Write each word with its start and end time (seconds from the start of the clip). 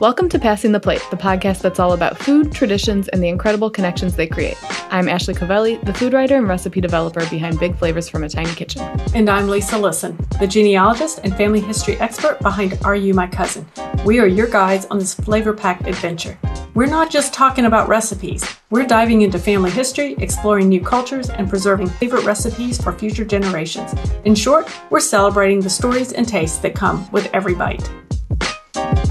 Welcome 0.00 0.30
to 0.30 0.38
Passing 0.38 0.72
the 0.72 0.80
Plate, 0.80 1.06
the 1.10 1.18
podcast 1.18 1.60
that's 1.60 1.78
all 1.78 1.92
about 1.92 2.16
food, 2.16 2.52
traditions, 2.52 3.08
and 3.08 3.22
the 3.22 3.28
incredible 3.28 3.68
connections 3.68 4.16
they 4.16 4.26
create. 4.26 4.56
I'm 4.90 5.10
Ashley 5.10 5.34
Covelli, 5.34 5.78
the 5.84 5.92
food 5.92 6.14
writer 6.14 6.38
and 6.38 6.48
recipe 6.48 6.80
developer 6.80 7.20
behind 7.28 7.60
Big 7.60 7.76
Flavors 7.76 8.08
from 8.08 8.24
a 8.24 8.28
Tiny 8.30 8.50
Kitchen. 8.54 8.80
And 9.14 9.28
I'm 9.28 9.46
Lisa 9.46 9.76
Lisson, 9.76 10.16
the 10.38 10.46
genealogist 10.46 11.20
and 11.22 11.36
family 11.36 11.60
history 11.60 11.98
expert 11.98 12.40
behind 12.40 12.78
Are 12.82 12.96
You 12.96 13.12
My 13.12 13.26
Cousin? 13.26 13.66
We 14.06 14.20
are 14.20 14.26
your 14.26 14.46
guides 14.46 14.86
on 14.86 14.98
this 14.98 15.12
flavor 15.12 15.52
packed 15.52 15.86
adventure. 15.86 16.38
We're 16.72 16.86
not 16.86 17.10
just 17.10 17.34
talking 17.34 17.66
about 17.66 17.86
recipes, 17.86 18.42
we're 18.70 18.86
diving 18.86 19.20
into 19.20 19.38
family 19.38 19.70
history, 19.70 20.14
exploring 20.14 20.70
new 20.70 20.80
cultures, 20.80 21.28
and 21.28 21.46
preserving 21.46 21.90
favorite 21.90 22.24
recipes 22.24 22.82
for 22.82 22.94
future 22.94 23.26
generations. 23.26 23.92
In 24.24 24.34
short, 24.34 24.66
we're 24.88 25.00
celebrating 25.00 25.60
the 25.60 25.68
stories 25.68 26.14
and 26.14 26.26
tastes 26.26 26.56
that 26.60 26.74
come 26.74 27.06
with 27.10 27.28
every 27.34 27.54
bite. 27.54 27.86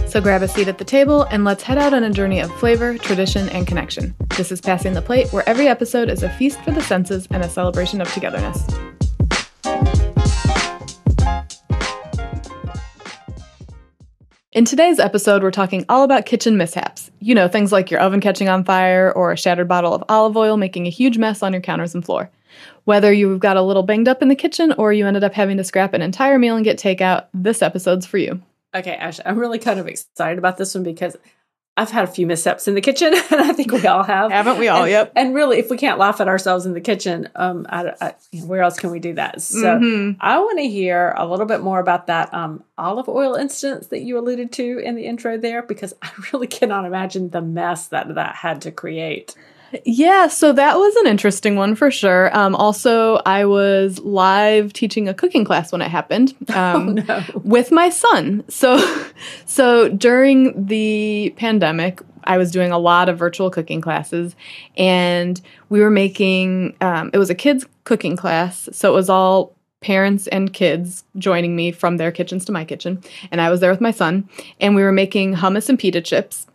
So 0.10 0.20
grab 0.20 0.41
a 0.41 0.48
seat 0.48 0.68
at 0.68 0.80
the 0.80 0.84
table 0.84 1.21
and 1.29 1.46
let's 1.46 1.61
head 1.61 1.78
out 1.78 1.93
on 1.93 2.04
a 2.04 2.10
journey 2.10 2.39
of 2.39 2.52
flavor, 2.57 2.97
tradition, 2.97 3.47
and 3.50 3.68
connection. 3.68 4.16
This 4.36 4.52
is 4.52 4.60
Passing 4.60 4.96
the 4.96 5.04
Plate, 5.04 5.32
where 5.32 5.47
every 5.47 5.68
episode 5.68 6.10
is 6.10 6.24
a 6.24 6.29
feast 6.29 6.60
for 6.61 6.71
the 6.71 6.82
senses 6.82 7.28
and 7.29 7.43
a 7.43 7.47
celebration 7.47 8.02
of 8.02 8.11
togetherness. 8.11 8.66
In 14.52 14.66
today's 14.66 14.97
episode, 14.97 15.43
we're 15.43 15.52
talking 15.52 15.86
all 15.89 16.02
about 16.02 16.25
kitchen 16.25 16.57
mishaps. 16.57 17.11
You 17.19 17.36
know, 17.36 17.47
things 17.47 17.71
like 17.71 17.91
your 17.91 18.00
oven 18.00 18.19
catching 18.19 18.50
on 18.50 18.64
fire 18.64 19.11
or 19.11 19.32
a 19.32 19.38
shattered 19.38 19.68
bottle 19.68 19.94
of 19.94 20.04
olive 20.10 20.36
oil 20.36 20.57
making 20.57 20.88
a 20.88 20.89
huge 20.89 21.19
mess 21.19 21.44
on 21.44 21.54
your 21.54 21.61
counters 21.61 21.94
and 21.94 22.04
floor. 22.04 22.32
Whether 22.86 23.14
you've 23.14 23.41
got 23.41 23.57
a 23.57 23.61
little 23.61 23.83
banged 23.83 24.07
up 24.07 24.24
in 24.24 24.28
the 24.28 24.36
kitchen 24.36 24.71
or 24.71 24.91
you 24.91 25.05
ended 25.05 25.24
up 25.24 25.36
having 25.36 25.57
to 25.57 25.64
scrap 25.64 25.94
an 25.94 26.02
entire 26.02 26.39
meal 26.39 26.55
and 26.55 26.66
get 26.66 26.80
takeout, 26.80 27.28
this 27.32 27.61
episode's 27.61 28.07
for 28.07 28.18
you. 28.18 28.41
Okay, 28.75 28.96
Ash, 28.96 29.19
I'm 29.25 29.37
really 29.37 29.59
kind 29.59 29.79
of 29.79 29.87
excited 29.87 30.37
about 30.37 30.57
this 30.57 30.75
one 30.75 30.83
because 30.83 31.18
I've 31.79 31.91
had 31.91 32.03
a 32.03 32.11
few 32.11 32.27
missteps 32.27 32.67
in 32.67 32.75
the 32.75 32.81
kitchen, 32.81 33.14
and 33.31 33.41
I 33.41 33.53
think 33.53 33.71
we 33.71 33.88
all 33.88 34.03
have. 34.03 34.31
Haven't 34.31 34.59
we 34.59 34.67
all? 34.67 34.83
And, 34.83 34.91
yep. 34.91 35.13
And 35.16 35.33
really, 35.33 35.59
if 35.59 35.69
we 35.69 35.77
can't 35.77 35.97
laugh 35.97 36.19
at 36.19 36.27
ourselves 36.27 36.66
in 36.66 36.73
the 36.73 36.81
kitchen, 36.81 37.29
um, 37.35 37.66
I, 37.69 37.94
I, 38.02 38.16
where 38.45 38.61
else 38.61 38.77
can 38.77 38.91
we 38.91 38.99
do 38.99 39.13
that? 39.13 39.41
So 39.41 39.63
mm-hmm. 39.63 40.17
I 40.19 40.39
want 40.39 40.59
to 40.59 40.67
hear 40.67 41.13
a 41.17 41.25
little 41.25 41.45
bit 41.45 41.61
more 41.61 41.79
about 41.79 42.07
that 42.07 42.33
um, 42.33 42.66
olive 42.77 43.07
oil 43.07 43.35
instance 43.35 43.88
that 43.88 44.02
you 44.02 44.17
alluded 44.19 44.52
to 44.53 44.79
in 44.79 44.95
the 44.95 45.05
intro 45.05 45.38
there, 45.38 45.63
because 45.63 45.94
I 46.01 46.11
really 46.33 46.47
cannot 46.47 46.83
imagine 46.83 47.29
the 47.29 47.41
mess 47.41 47.88
that 47.88 48.13
that 48.16 48.35
had 48.35 48.61
to 48.63 48.72
create. 48.72 49.35
Yeah, 49.86 50.28
so 50.28 50.53
that 50.53 50.78
was 50.78 50.95
an 50.98 51.08
interesting 51.08 51.56
one 51.56 51.75
for 51.75 51.92
sure. 51.92 52.36
Um, 52.36 52.56
also, 52.56 53.16
I 53.25 53.45
was 53.45 54.00
live 54.00 54.73
teaching 54.73 55.08
a 55.08 55.14
cooking 55.14 55.45
class 55.45 55.72
when 55.72 55.81
it 55.81 55.89
happened 55.89 56.36
oh, 56.50 56.59
um, 56.59 56.89
oh, 56.89 56.94
no. 56.94 57.23
with 57.44 57.72
my 57.72 57.90
son. 57.90 58.44
So, 58.50 58.80
so 59.45 59.90
during 59.90 60.66
the 60.66 61.34
pandemic, 61.38 62.02
I 62.23 62.38
was 62.38 62.52
doing 62.52 62.72
a 62.72 62.78
lot 62.78 63.09
of 63.09 63.17
virtual 63.17 63.50
cooking 63.50 63.81
classes, 63.81 64.36
and 64.78 65.40
we 65.70 65.81
were 65.81 65.92
making. 65.92 66.75
Um, 66.81 67.12
it 67.14 67.17
was 67.17 67.30
a 67.30 67.36
kids 67.36 67.66
cooking 67.84 68.16
class, 68.16 68.70
so 68.72 68.92
it 68.92 68.95
was 68.95 69.09
all 69.09 69.56
parents 69.81 70.28
and 70.28 70.52
kids 70.52 71.06
joining 71.17 71.56
me 71.56 71.72
from 71.72 71.97
their 71.97 72.12
kitchens 72.12 72.44
to 72.45 72.52
my 72.52 72.66
kitchen, 72.66 73.02
and 73.31 73.40
I 73.40 73.50
was 73.50 73.62
there 73.62 73.72
with 73.72 73.81
my 73.81 73.92
son, 73.92 74.30
and 74.59 74.75
we 74.75 74.84
were 74.84 74.92
making 74.92 75.36
hummus 75.36 75.70
and 75.70 75.80
pita 75.80 76.02
chips. 76.02 76.45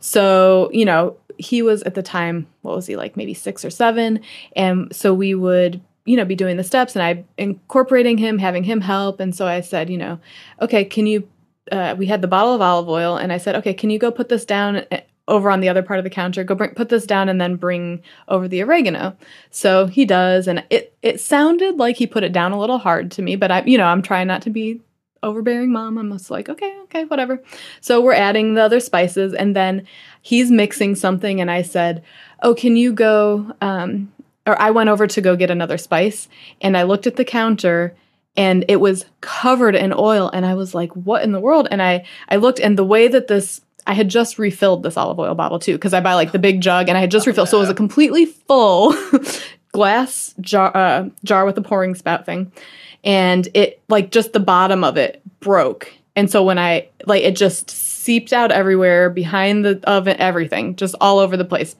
So, 0.00 0.68
you 0.70 0.84
know, 0.84 1.16
he 1.38 1.62
was 1.62 1.82
at 1.82 1.94
the 1.94 2.02
time, 2.02 2.46
what 2.62 2.76
was 2.76 2.86
he 2.86 2.96
like, 2.96 3.16
maybe 3.16 3.34
six 3.34 3.64
or 3.64 3.70
seven. 3.70 4.20
And 4.56 4.94
so 4.94 5.14
we 5.14 5.34
would, 5.34 5.80
you 6.04 6.16
know, 6.16 6.24
be 6.24 6.34
doing 6.34 6.56
the 6.56 6.64
steps 6.64 6.94
and 6.94 7.02
I 7.02 7.24
incorporating 7.38 8.18
him, 8.18 8.38
having 8.38 8.64
him 8.64 8.80
help. 8.80 9.20
And 9.20 9.34
so 9.34 9.46
I 9.46 9.60
said, 9.60 9.90
you 9.90 9.98
know, 9.98 10.18
okay, 10.60 10.84
can 10.84 11.06
you, 11.06 11.28
uh, 11.72 11.94
we 11.96 12.06
had 12.06 12.22
the 12.22 12.28
bottle 12.28 12.54
of 12.54 12.60
olive 12.60 12.88
oil 12.88 13.16
and 13.16 13.32
I 13.32 13.38
said, 13.38 13.56
okay, 13.56 13.74
can 13.74 13.90
you 13.90 13.98
go 13.98 14.10
put 14.10 14.28
this 14.28 14.44
down 14.44 14.82
eh, 14.90 15.00
over 15.26 15.50
on 15.50 15.60
the 15.60 15.68
other 15.68 15.82
part 15.82 15.98
of 15.98 16.04
the 16.04 16.10
counter? 16.10 16.44
Go 16.44 16.54
bring, 16.54 16.74
put 16.74 16.90
this 16.90 17.06
down 17.06 17.28
and 17.28 17.40
then 17.40 17.56
bring 17.56 18.02
over 18.28 18.46
the 18.46 18.62
oregano. 18.62 19.16
So 19.50 19.86
he 19.86 20.04
does. 20.04 20.46
And 20.46 20.62
it, 20.68 20.94
it 21.02 21.20
sounded 21.20 21.76
like 21.78 21.96
he 21.96 22.06
put 22.06 22.24
it 22.24 22.32
down 22.32 22.52
a 22.52 22.60
little 22.60 22.78
hard 22.78 23.10
to 23.12 23.22
me, 23.22 23.36
but 23.36 23.50
I, 23.50 23.62
you 23.62 23.78
know, 23.78 23.86
I'm 23.86 24.02
trying 24.02 24.26
not 24.26 24.42
to 24.42 24.50
be 24.50 24.82
overbearing 25.24 25.72
mom. 25.72 25.98
I'm 25.98 26.12
just 26.12 26.30
like, 26.30 26.48
okay, 26.48 26.76
okay, 26.84 27.04
whatever. 27.04 27.42
So 27.80 28.00
we're 28.00 28.12
adding 28.12 28.54
the 28.54 28.62
other 28.62 28.80
spices, 28.80 29.34
and 29.34 29.56
then 29.56 29.86
he's 30.22 30.50
mixing 30.50 30.94
something, 30.94 31.40
and 31.40 31.50
I 31.50 31.62
said, 31.62 32.02
oh, 32.42 32.54
can 32.54 32.76
you 32.76 32.92
go? 32.92 33.52
Um, 33.60 34.12
or 34.46 34.60
I 34.60 34.70
went 34.70 34.90
over 34.90 35.06
to 35.06 35.20
go 35.20 35.36
get 35.36 35.50
another 35.50 35.78
spice, 35.78 36.28
and 36.60 36.76
I 36.76 36.82
looked 36.82 37.06
at 37.06 37.16
the 37.16 37.24
counter, 37.24 37.96
and 38.36 38.64
it 38.68 38.76
was 38.76 39.06
covered 39.20 39.74
in 39.74 39.92
oil, 39.96 40.30
and 40.32 40.44
I 40.46 40.54
was 40.54 40.74
like, 40.74 40.92
what 40.94 41.22
in 41.22 41.32
the 41.32 41.40
world? 41.40 41.68
And 41.70 41.82
I 41.82 42.04
I 42.28 42.36
looked, 42.36 42.60
and 42.60 42.78
the 42.78 42.84
way 42.84 43.08
that 43.08 43.28
this 43.28 43.60
I 43.86 43.94
had 43.94 44.08
just 44.08 44.38
refilled 44.38 44.82
this 44.82 44.96
olive 44.96 45.18
oil 45.18 45.34
bottle 45.34 45.58
too, 45.58 45.74
because 45.74 45.94
I 45.94 46.00
buy 46.00 46.14
like 46.14 46.32
the 46.32 46.38
big 46.38 46.60
jug, 46.60 46.88
and 46.88 46.96
I 46.96 47.00
had 47.00 47.10
just 47.10 47.26
refilled, 47.26 47.48
so 47.48 47.58
it 47.58 47.60
was 47.60 47.70
a 47.70 47.74
completely 47.74 48.26
full 48.26 48.94
glass 49.72 50.34
jar 50.40 50.76
uh, 50.76 51.08
jar 51.24 51.44
with 51.44 51.58
a 51.58 51.62
pouring 51.62 51.94
spout 51.94 52.26
thing 52.26 52.52
and 53.04 53.48
it 53.54 53.82
like 53.88 54.10
just 54.10 54.32
the 54.32 54.40
bottom 54.40 54.82
of 54.82 54.96
it 54.96 55.22
broke. 55.40 55.92
And 56.16 56.30
so 56.30 56.42
when 56.42 56.58
I 56.58 56.88
like 57.06 57.22
it 57.22 57.36
just 57.36 57.70
seeped 57.70 58.32
out 58.32 58.50
everywhere 58.50 59.10
behind 59.10 59.64
the 59.64 59.80
oven, 59.84 60.16
everything, 60.18 60.74
just 60.76 60.94
all 61.00 61.18
over 61.18 61.36
the 61.36 61.44
place. 61.44 61.76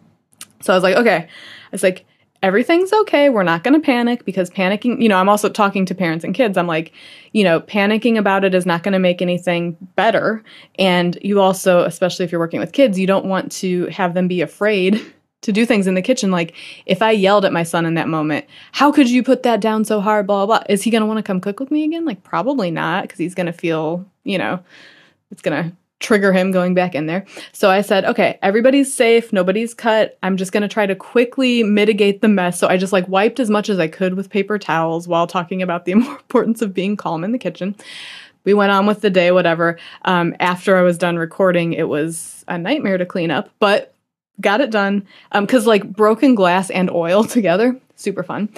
So 0.61 0.73
I 0.73 0.77
was 0.77 0.83
like, 0.83 0.97
okay. 0.97 1.29
It's 1.73 1.83
like 1.83 2.07
everything's 2.43 2.93
okay. 2.93 3.31
We're 3.31 3.43
not 3.43 3.65
going 3.65 3.75
to 3.75 3.85
panic 3.85 4.25
because 4.25 4.51
panicking, 4.51 5.01
you 5.03 5.09
know, 5.09 5.17
I'm 5.17 5.29
also 5.29 5.49
talking 5.49 5.87
to 5.87 5.95
parents 5.95 6.25
and 6.25 6.35
kids. 6.35 6.59
I'm 6.59 6.67
like, 6.67 6.93
you 7.33 7.43
know, 7.43 7.61
panicking 7.61 8.19
about 8.19 8.45
it 8.45 8.55
is 8.55 8.67
not 8.67 8.83
going 8.83 8.93
to 8.93 8.99
make 8.99 9.23
anything 9.23 9.77
better. 9.97 10.43
And 10.79 11.19
you 11.23 11.41
also, 11.41 11.85
especially 11.85 12.27
if 12.27 12.33
you're 12.33 12.41
working 12.41 12.61
with 12.61 12.73
kids, 12.73 12.99
you 12.99 13.07
don't 13.07 13.25
want 13.25 13.51
to 13.53 13.87
have 13.87 14.15
them 14.15 14.29
be 14.29 14.43
afraid 14.43 15.01
to 15.45 15.53
do 15.53 15.65
things 15.65 15.87
in 15.87 15.95
the 15.95 16.03
kitchen. 16.03 16.31
Like 16.31 16.55
if 16.87 17.03
I 17.03 17.13
yelled 17.13 17.45
at 17.45 17.53
my 17.53 17.63
son 17.63 17.87
in 17.87 17.95
that 17.95 18.09
moment, 18.09 18.47
how 18.73 18.91
could 18.91 19.09
you 19.09 19.23
put 19.23 19.43
that 19.45 19.61
down 19.61 19.85
so 19.85 20.01
hard? 20.01 20.27
Blah 20.27 20.47
blah. 20.47 20.59
blah. 20.59 20.67
Is 20.69 20.83
he 20.83 20.91
gonna 20.91 21.07
want 21.07 21.19
to 21.19 21.23
come 21.23 21.41
cook 21.41 21.61
with 21.61 21.71
me 21.71 21.85
again? 21.85 22.05
Like 22.05 22.23
probably 22.25 22.71
not, 22.71 23.03
because 23.03 23.19
he's 23.19 23.35
gonna 23.35 23.53
feel, 23.53 24.05
you 24.25 24.39
know, 24.39 24.61
it's 25.31 25.43
gonna 25.43 25.73
trigger 26.01 26.33
him 26.33 26.51
going 26.51 26.75
back 26.75 26.95
in 26.95 27.07
there. 27.07 27.25
So 27.53 27.71
I 27.71 27.81
said, 27.81 28.05
okay, 28.05 28.39
everybody's 28.43 28.93
safe, 28.93 29.33
nobody's 29.33 29.73
cut. 29.75 30.19
I'm 30.23 30.37
just 30.37 30.53
gonna 30.53 30.69
try 30.69 30.87
to 30.87 30.95
quickly 30.95 31.63
mitigate 31.63 32.21
the 32.21 32.29
mess. 32.29 32.59
So 32.59 32.69
I 32.69 32.77
just 32.77 32.93
like 32.93 33.09
wiped 33.09 33.41
as 33.41 33.51
much 33.51 33.69
as 33.69 33.79
I 33.79 33.89
could 33.89 34.15
with 34.15 34.31
paper 34.31 34.59
towels 34.59 35.07
while 35.07 35.27
talking 35.27 35.63
about 35.63 35.85
the 35.85 35.93
importance 35.93 36.63
of 36.63 36.75
being 36.75 36.97
calm 36.97 37.25
in 37.25 37.33
the 37.33 37.39
kitchen. 37.39 37.77
We 38.45 38.53
went 38.53 38.73
on 38.73 38.85
with 38.87 39.01
the 39.01 39.09
day, 39.09 39.31
whatever. 39.31 39.79
Um, 40.05 40.37
after 40.39 40.77
I 40.77 40.83
was 40.83 40.99
done 40.99 41.17
recording, 41.17 41.73
it 41.73 41.89
was 41.89 42.45
a 42.47 42.59
nightmare 42.59 42.99
to 42.99 43.07
clean 43.07 43.31
up, 43.31 43.49
but 43.59 43.94
got 44.41 44.61
it 44.61 44.71
done 44.71 45.07
because 45.33 45.65
um, 45.65 45.69
like 45.69 45.93
broken 45.93 46.35
glass 46.35 46.71
and 46.71 46.91
oil 46.91 47.25
together 47.37 47.79
super 47.97 48.23
fun. 48.23 48.49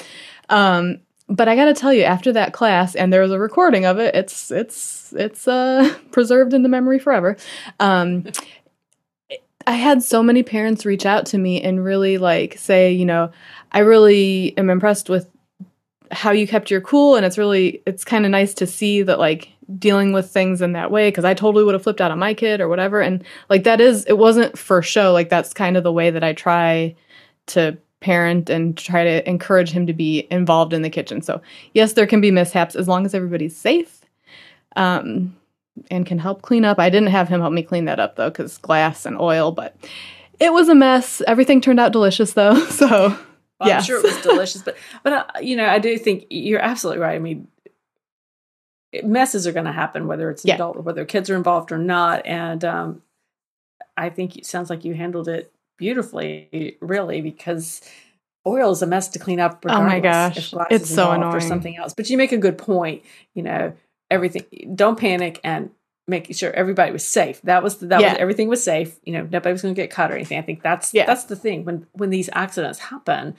Um, 0.49 1.01
but 1.29 1.49
i 1.49 1.57
gotta 1.57 1.75
tell 1.75 1.93
you 1.93 2.05
after 2.05 2.33
that 2.33 2.53
class 2.53 2.95
and 2.95 3.13
there 3.13 3.21
was 3.21 3.33
a 3.33 3.39
recording 3.39 3.85
of 3.85 3.99
it 3.99 4.15
it's 4.15 4.53
it's 4.53 5.13
it's 5.17 5.49
uh, 5.49 5.93
preserved 6.13 6.53
in 6.53 6.63
the 6.63 6.69
memory 6.69 6.99
forever. 6.99 7.37
Um, 7.81 8.25
i 9.67 9.73
had 9.73 10.03
so 10.03 10.23
many 10.23 10.43
parents 10.43 10.87
reach 10.87 11.05
out 11.05 11.27
to 11.27 11.39
me 11.39 11.61
and 11.61 11.85
really 11.85 12.19
like 12.19 12.57
say 12.57 12.93
you 12.93 13.05
know 13.05 13.31
i 13.73 13.81
really 13.81 14.57
am 14.57 14.71
impressed 14.71 15.09
with 15.09 15.29
how 16.11 16.31
you 16.31 16.47
kept 16.47 16.71
your 16.71 16.81
cool 16.81 17.17
and 17.17 17.27
it's 17.27 17.39
really 17.39 17.83
it's 17.87 18.05
kind 18.05 18.25
of 18.25 18.31
nice 18.31 18.55
to 18.55 18.67
see 18.67 19.03
that 19.03 19.19
like 19.19 19.51
dealing 19.79 20.13
with 20.13 20.31
things 20.31 20.63
in 20.63 20.73
that 20.73 20.91
way 20.91 21.09
because 21.09 21.25
I 21.25 21.35
totally 21.35 21.65
would 21.65 21.75
have 21.75 21.83
flipped 21.83 22.01
out 22.01 22.11
on 22.11 22.19
my 22.19 22.35
kid 22.35 22.61
or 22.61 22.69
whatever. 22.69 23.01
And 23.01 23.25
like 23.49 23.65
that 23.65 23.81
is, 23.81 24.05
it 24.05 24.19
wasn't 24.19 24.57
for 24.59 24.81
show. 24.83 25.13
Like 25.13 25.29
that's 25.29 25.53
kind 25.53 25.77
of 25.77 25.83
the 25.83 25.93
way 25.93 26.11
that 26.11 26.23
I 26.23 26.33
try 26.33 26.95
to 27.47 27.77
parent 28.01 28.49
and 28.51 28.77
try 28.77 29.03
to 29.05 29.29
encourage 29.29 29.71
him 29.71 29.87
to 29.87 29.93
be 29.93 30.27
involved 30.31 30.73
in 30.73 30.83
the 30.83 30.91
kitchen. 30.91 31.21
So 31.23 31.41
yes, 31.75 31.95
there 31.95 32.07
can 32.07 32.21
be 32.21 32.31
mishaps 32.31 32.77
as 32.77 32.87
long 32.87 33.05
as 33.05 33.15
everybody's 33.15 33.57
safe. 33.57 34.03
Um, 34.77 35.35
and 35.91 36.07
can 36.07 36.19
help 36.19 36.41
clean 36.41 36.65
up. 36.65 36.79
I 36.79 36.89
didn't 36.89 37.11
have 37.11 37.29
him 37.29 37.41
help 37.41 37.53
me 37.53 37.63
clean 37.63 37.85
that 37.85 38.01
up 38.01 38.17
though, 38.17 38.31
because 38.31 38.57
glass 38.57 39.05
and 39.05 39.21
oil, 39.21 39.53
but 39.53 39.77
it 40.41 40.53
was 40.53 40.69
a 40.71 40.75
mess. 40.75 41.21
Everything 41.27 41.61
turned 41.61 41.81
out 41.81 41.93
delicious 41.93 42.33
though. 42.33 42.55
So 42.71 43.19
well, 43.61 43.69
yes. 43.69 43.83
I'm 43.83 43.87
sure 43.87 43.99
it 43.99 44.05
was 44.05 44.23
delicious, 44.23 44.63
but 44.63 44.77
but 45.03 45.13
uh, 45.13 45.25
you 45.41 45.57
know 45.57 45.67
I 45.67 45.79
do 45.79 45.97
think 45.99 46.27
you're 46.31 46.61
absolutely 46.61 47.03
right. 47.03 47.15
I 47.15 47.19
mean, 47.19 47.49
messes 49.05 49.47
are 49.47 49.53
going 49.53 49.67
to 49.67 49.73
happen 49.73 50.07
whether 50.07 50.31
it's 50.31 50.45
an 50.45 50.49
yeah. 50.49 50.55
adult 50.55 50.77
or 50.77 50.81
whether 50.81 51.05
kids 51.05 51.29
are 51.31 51.37
involved 51.37 51.73
or 51.73 51.79
not 51.79 52.25
and 52.27 52.65
um, 52.65 53.03
i 53.97 54.09
think 54.09 54.37
it 54.37 54.47
sounds 54.47 54.71
like 54.71 54.85
you 54.85 54.95
handled 54.95 55.29
it 55.29 55.53
beautifully 55.77 56.77
really 56.81 57.21
because 57.21 57.83
oil 58.47 58.71
is 58.71 58.83
a 58.83 58.87
mess 58.87 59.09
to 59.09 59.19
clean 59.19 59.41
up 59.41 59.65
oh 59.69 59.83
my 59.83 60.01
gosh 60.01 60.55
it's 60.71 60.93
so 60.93 61.11
annoying 61.11 61.35
or 61.35 61.41
something 61.41 61.77
else 61.77 61.93
but 61.95 62.09
you 62.09 62.17
make 62.17 62.33
a 62.33 62.39
good 62.39 62.57
point 62.57 63.03
you 63.35 63.43
know 63.43 63.73
everything 64.11 64.45
don't 64.75 64.99
panic 64.99 65.41
and 65.45 65.71
make 66.09 66.35
sure 66.35 66.53
everybody 66.53 66.93
was 66.93 67.05
safe 67.07 67.41
that 67.43 67.63
was 67.63 67.79
that 67.79 68.01
yeah. 68.01 68.13
was 68.13 68.19
everything 68.19 68.49
was 68.49 68.63
safe 68.63 68.99
you 69.05 69.13
know 69.13 69.23
nobody 69.31 69.53
was 69.53 69.63
going 69.63 69.75
to 69.75 69.81
get 69.81 69.91
cut 69.91 70.11
or 70.11 70.15
anything 70.15 70.39
i 70.39 70.43
think 70.43 70.63
that's 70.63 70.95
yeah. 70.95 71.05
that's 71.05 71.25
the 71.25 71.37
thing 71.37 71.65
when 71.65 71.87
when 71.93 72.11
these 72.11 72.31
accidents 72.33 72.79
happen 72.79 73.35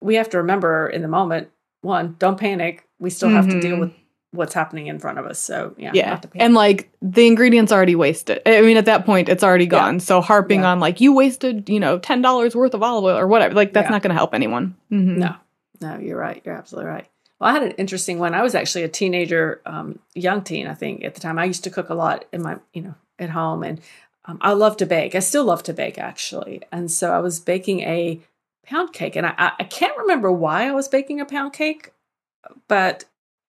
we 0.00 0.16
have 0.16 0.28
to 0.28 0.38
remember 0.38 0.88
in 0.88 1.02
the 1.02 1.08
moment 1.08 1.48
one 1.82 2.16
don't 2.18 2.38
panic 2.38 2.86
we 2.98 3.10
still 3.10 3.28
have 3.28 3.44
mm-hmm. 3.44 3.54
to 3.54 3.60
deal 3.60 3.72
mm-hmm. 3.72 3.80
with 3.82 3.92
what's 4.36 4.54
happening 4.54 4.86
in 4.86 4.98
front 4.98 5.18
of 5.18 5.26
us. 5.26 5.38
So 5.38 5.74
yeah, 5.76 5.90
yeah, 5.94 6.20
and 6.34 6.54
like 6.54 6.90
the 7.02 7.26
ingredients 7.26 7.72
already 7.72 7.94
wasted. 7.94 8.40
I 8.46 8.60
mean, 8.62 8.76
at 8.76 8.84
that 8.84 9.04
point, 9.04 9.28
it's 9.28 9.42
already 9.42 9.66
gone. 9.66 9.94
Yeah. 9.94 10.00
So 10.00 10.20
harping 10.20 10.64
on 10.64 10.80
like 10.80 11.00
you 11.00 11.14
wasted, 11.14 11.68
you 11.68 11.80
know, 11.80 11.98
ten 11.98 12.22
dollars 12.22 12.54
worth 12.54 12.74
of 12.74 12.82
olive 12.82 13.04
oil 13.04 13.16
or 13.16 13.26
whatever, 13.26 13.54
like 13.54 13.72
that's 13.72 13.90
not 13.90 14.02
going 14.02 14.10
to 14.10 14.16
help 14.16 14.34
anyone. 14.34 14.76
Mm-hmm. 14.92 15.18
No, 15.18 15.34
no, 15.80 15.98
you're 15.98 16.18
right. 16.18 16.40
You're 16.44 16.56
absolutely 16.56 16.90
right. 16.90 17.08
Well, 17.38 17.50
I 17.50 17.52
had 17.52 17.62
an 17.62 17.72
interesting 17.72 18.18
one. 18.18 18.34
I 18.34 18.42
was 18.42 18.54
actually 18.54 18.84
a 18.84 18.88
teenager, 18.88 19.60
um, 19.66 19.98
young 20.14 20.42
teen, 20.42 20.66
I 20.66 20.74
think, 20.74 21.04
at 21.04 21.14
the 21.14 21.20
time. 21.20 21.38
I 21.38 21.44
used 21.44 21.64
to 21.64 21.70
cook 21.70 21.90
a 21.90 21.94
lot 21.94 22.24
in 22.32 22.42
my, 22.42 22.58
you 22.72 22.82
know, 22.82 22.94
at 23.18 23.30
home, 23.30 23.62
and 23.62 23.80
um, 24.24 24.38
I 24.40 24.52
love 24.52 24.76
to 24.78 24.86
bake. 24.86 25.14
I 25.14 25.20
still 25.20 25.44
love 25.44 25.62
to 25.64 25.72
bake, 25.72 25.98
actually. 25.98 26.62
And 26.72 26.90
so 26.90 27.12
I 27.12 27.18
was 27.18 27.38
baking 27.38 27.80
a 27.80 28.20
pound 28.66 28.92
cake, 28.92 29.16
and 29.16 29.26
I, 29.26 29.52
I 29.58 29.64
can't 29.64 29.96
remember 29.98 30.32
why 30.32 30.66
I 30.66 30.72
was 30.72 30.88
baking 30.88 31.20
a 31.20 31.26
pound 31.26 31.52
cake, 31.52 31.92
but 32.68 33.04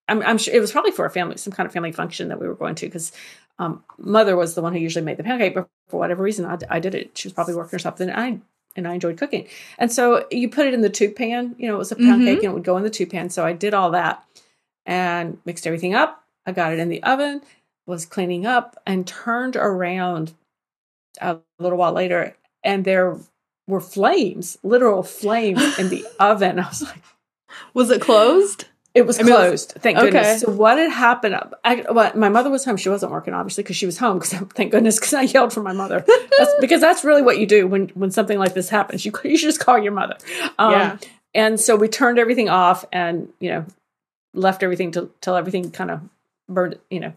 I'm, 0.07 0.21
I'm 0.21 0.37
sure 0.37 0.53
it 0.53 0.59
was 0.59 0.71
probably 0.71 0.91
for 0.91 1.05
a 1.05 1.09
family, 1.09 1.37
some 1.37 1.53
kind 1.53 1.65
of 1.65 1.73
family 1.73 1.91
function 1.91 2.27
that 2.27 2.39
we 2.39 2.47
were 2.47 2.55
going 2.55 2.75
to, 2.75 2.87
because 2.87 3.11
um, 3.57 3.83
mother 3.97 4.35
was 4.35 4.53
the 4.53 4.61
one 4.61 4.73
who 4.73 4.79
usually 4.79 5.05
made 5.05 5.17
the 5.17 5.23
pound 5.23 5.39
cake, 5.41 5.55
but 5.55 5.67
for 5.87 5.99
whatever 5.99 6.23
reason, 6.23 6.45
I, 6.45 6.57
I 6.69 6.79
did 6.79 6.93
it. 6.93 7.17
She 7.17 7.27
was 7.27 7.33
probably 7.33 7.55
working 7.55 7.77
or 7.77 7.79
something. 7.79 8.09
I 8.09 8.39
and 8.77 8.87
I 8.87 8.93
enjoyed 8.93 9.17
cooking. 9.17 9.47
And 9.77 9.91
so 9.91 10.25
you 10.31 10.49
put 10.49 10.67
it 10.67 10.73
in 10.73 10.81
the 10.81 10.89
tube 10.89 11.15
pan. 11.15 11.55
You 11.57 11.67
know, 11.67 11.75
it 11.75 11.79
was 11.79 11.91
a 11.91 11.95
pound 11.95 12.21
mm-hmm. 12.21 12.25
cake, 12.25 12.37
and 12.37 12.45
it 12.45 12.53
would 12.53 12.63
go 12.63 12.77
in 12.77 12.83
the 12.83 12.89
tube 12.89 13.09
pan. 13.09 13.29
So 13.29 13.45
I 13.45 13.53
did 13.53 13.73
all 13.73 13.91
that 13.91 14.23
and 14.85 15.39
mixed 15.43 15.67
everything 15.67 15.95
up. 15.95 16.23
I 16.45 16.53
got 16.53 16.71
it 16.71 16.79
in 16.79 16.87
the 16.87 17.03
oven, 17.03 17.41
was 17.85 18.05
cleaning 18.05 18.45
up, 18.45 18.81
and 18.85 19.05
turned 19.05 19.57
around 19.57 20.33
a 21.19 21.39
little 21.59 21.77
while 21.77 21.91
later, 21.91 22.37
and 22.63 22.85
there 22.85 23.17
were 23.67 23.81
flames, 23.81 24.57
literal 24.63 25.03
flames 25.03 25.77
in 25.77 25.89
the 25.89 26.05
oven. 26.19 26.59
I 26.59 26.67
was 26.67 26.83
like, 26.83 27.03
was 27.73 27.89
it 27.91 28.01
closed? 28.01 28.65
It 28.97 29.05
was 29.05 29.19
I 29.19 29.23
mean, 29.23 29.35
closed. 29.35 29.73
thank 29.77 29.95
okay. 29.95 30.07
goodness. 30.07 30.41
So 30.41 30.51
what 30.51 30.79
had 30.79 30.89
happened? 30.89 31.35
I, 31.63 31.85
well, 31.91 32.11
my 32.15 32.29
mother 32.29 32.49
was 32.49 32.65
home. 32.65 32.77
She 32.77 32.89
wasn't 32.89 33.11
working, 33.11 33.35
obviously, 33.35 33.61
because 33.61 33.75
she 33.75 33.85
was 33.85 33.99
home. 33.99 34.17
Because 34.17 34.31
thank 34.55 34.71
goodness, 34.71 34.99
because 34.99 35.13
I 35.13 35.21
yelled 35.21 35.53
for 35.53 35.61
my 35.61 35.71
mother. 35.71 36.03
That's, 36.39 36.51
because 36.59 36.81
that's 36.81 37.03
really 37.03 37.21
what 37.21 37.37
you 37.37 37.45
do 37.45 37.67
when 37.67 37.89
when 37.89 38.09
something 38.09 38.39
like 38.39 38.55
this 38.55 38.69
happens. 38.69 39.05
You 39.05 39.11
you 39.23 39.37
should 39.37 39.49
just 39.49 39.59
call 39.59 39.77
your 39.77 39.91
mother. 39.91 40.17
Um, 40.57 40.71
yeah. 40.71 40.97
And 41.35 41.59
so 41.59 41.75
we 41.75 41.87
turned 41.87 42.17
everything 42.17 42.49
off, 42.49 42.85
and 42.91 43.29
you 43.39 43.51
know, 43.51 43.65
left 44.33 44.63
everything 44.63 44.91
till 44.91 45.11
till 45.21 45.35
everything 45.35 45.69
kind 45.69 45.91
of 45.91 46.01
burned. 46.49 46.79
You 46.89 47.01
know, 47.01 47.13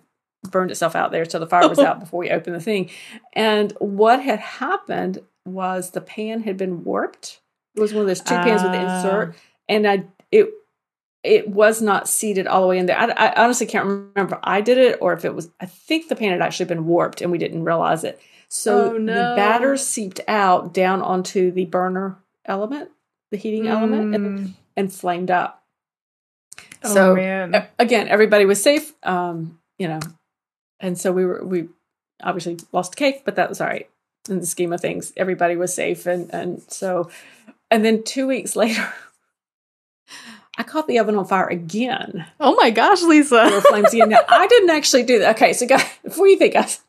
burned 0.51 0.71
itself 0.71 0.95
out 0.95 1.13
there, 1.13 1.25
so 1.25 1.39
the 1.39 1.47
fire 1.47 1.67
was 1.67 1.79
out 1.79 1.99
before 1.99 2.21
we 2.21 2.29
opened 2.29 2.57
the 2.57 2.61
thing. 2.61 2.91
And 3.33 3.73
what 3.79 4.23
had 4.23 4.41
happened 4.41 5.21
was 5.47 5.93
the 5.93 6.03
pan 6.03 6.43
had 6.43 6.59
been 6.59 6.85
warped. 6.85 7.41
It 7.75 7.81
was 7.81 7.95
one 7.95 8.03
of 8.03 8.07
those 8.07 8.21
two 8.21 8.35
pans 8.35 8.61
uh. 8.61 8.65
with 8.65 8.73
the 8.73 8.81
insert, 8.83 9.35
ah. 9.35 9.41
and 9.67 9.89
I 9.89 10.05
it 10.31 10.51
it 11.23 11.49
was 11.49 11.83
not 11.83 12.09
seated 12.09 12.47
all 12.47 12.63
the 12.63 12.67
way 12.67 12.79
in 12.79 12.87
there. 12.87 12.99
I, 12.99 13.11
I, 13.11 13.45
honestly 13.45 13.67
can't 13.67 13.85
remember 13.85 14.37
if 14.37 14.41
I 14.43 14.61
did 14.61 14.79
it 14.79 14.99
or 15.01 15.13
if 15.13 15.25
it 15.25 15.35
was. 15.35 15.51
I 15.61 15.67
think 15.67 16.09
the 16.09 16.17
pan 16.17 16.33
had 16.33 16.41
actually 16.41 16.67
been 16.67 16.87
warped 16.87 17.21
and 17.21 17.31
we 17.31 17.39
didn't 17.39 17.65
realize 17.65 18.05
it. 18.05 18.21
So 18.49 18.95
oh, 18.95 18.99
no. 18.99 19.13
the 19.13 19.37
batter 19.37 19.77
seeped 19.77 20.21
out 20.27 20.75
down 20.75 21.03
onto 21.03 21.51
the 21.53 21.67
burner 21.67 22.19
element, 22.45 22.91
the 23.31 23.37
heating 23.37 23.65
mm. 23.65 23.71
element, 23.71 24.15
and, 24.15 24.39
mm. 24.39 24.53
and, 24.77 24.93
flamed 24.93 25.31
up. 25.31 25.63
Oh, 26.83 26.93
so 26.93 27.15
man. 27.15 27.69
again, 27.79 28.09
everybody 28.09 28.47
was 28.47 28.61
safe. 28.61 28.93
Um, 29.05 29.61
you 29.79 29.87
know, 29.87 30.01
and 30.81 30.99
so 30.99 31.13
we 31.13 31.25
were 31.25 31.45
we 31.45 31.69
obviously 32.23 32.59
lost 32.73 32.97
cake, 32.97 33.23
but 33.25 33.37
that 33.37 33.49
was 33.49 33.61
all 33.61 33.69
right 33.69 33.89
in 34.29 34.41
the 34.41 34.47
scheme 34.47 34.73
of 34.73 34.81
things. 34.81 35.13
Everybody 35.17 35.55
was 35.55 35.73
safe, 35.73 36.07
and 36.07 36.33
and 36.35 36.61
so, 36.69 37.09
and 37.71 37.85
then 37.85 38.03
two 38.03 38.27
weeks 38.27 38.57
later. 38.57 38.93
I 40.61 40.63
caught 40.63 40.87
the 40.87 40.99
oven 40.99 41.17
on 41.17 41.25
fire 41.25 41.47
again. 41.47 42.27
Oh 42.39 42.55
my 42.55 42.69
gosh, 42.69 43.01
Lisa. 43.01 43.63
Flames 43.63 43.95
again. 43.95 44.11
Now, 44.11 44.21
I 44.29 44.47
didn't 44.47 44.69
actually 44.69 45.05
do 45.05 45.19
that. 45.21 45.35
Okay, 45.37 45.55
so 45.55 45.67
guys, 45.67 45.83
before 46.05 46.29
you 46.29 46.37
think, 46.37 46.53
guys. 46.53 46.83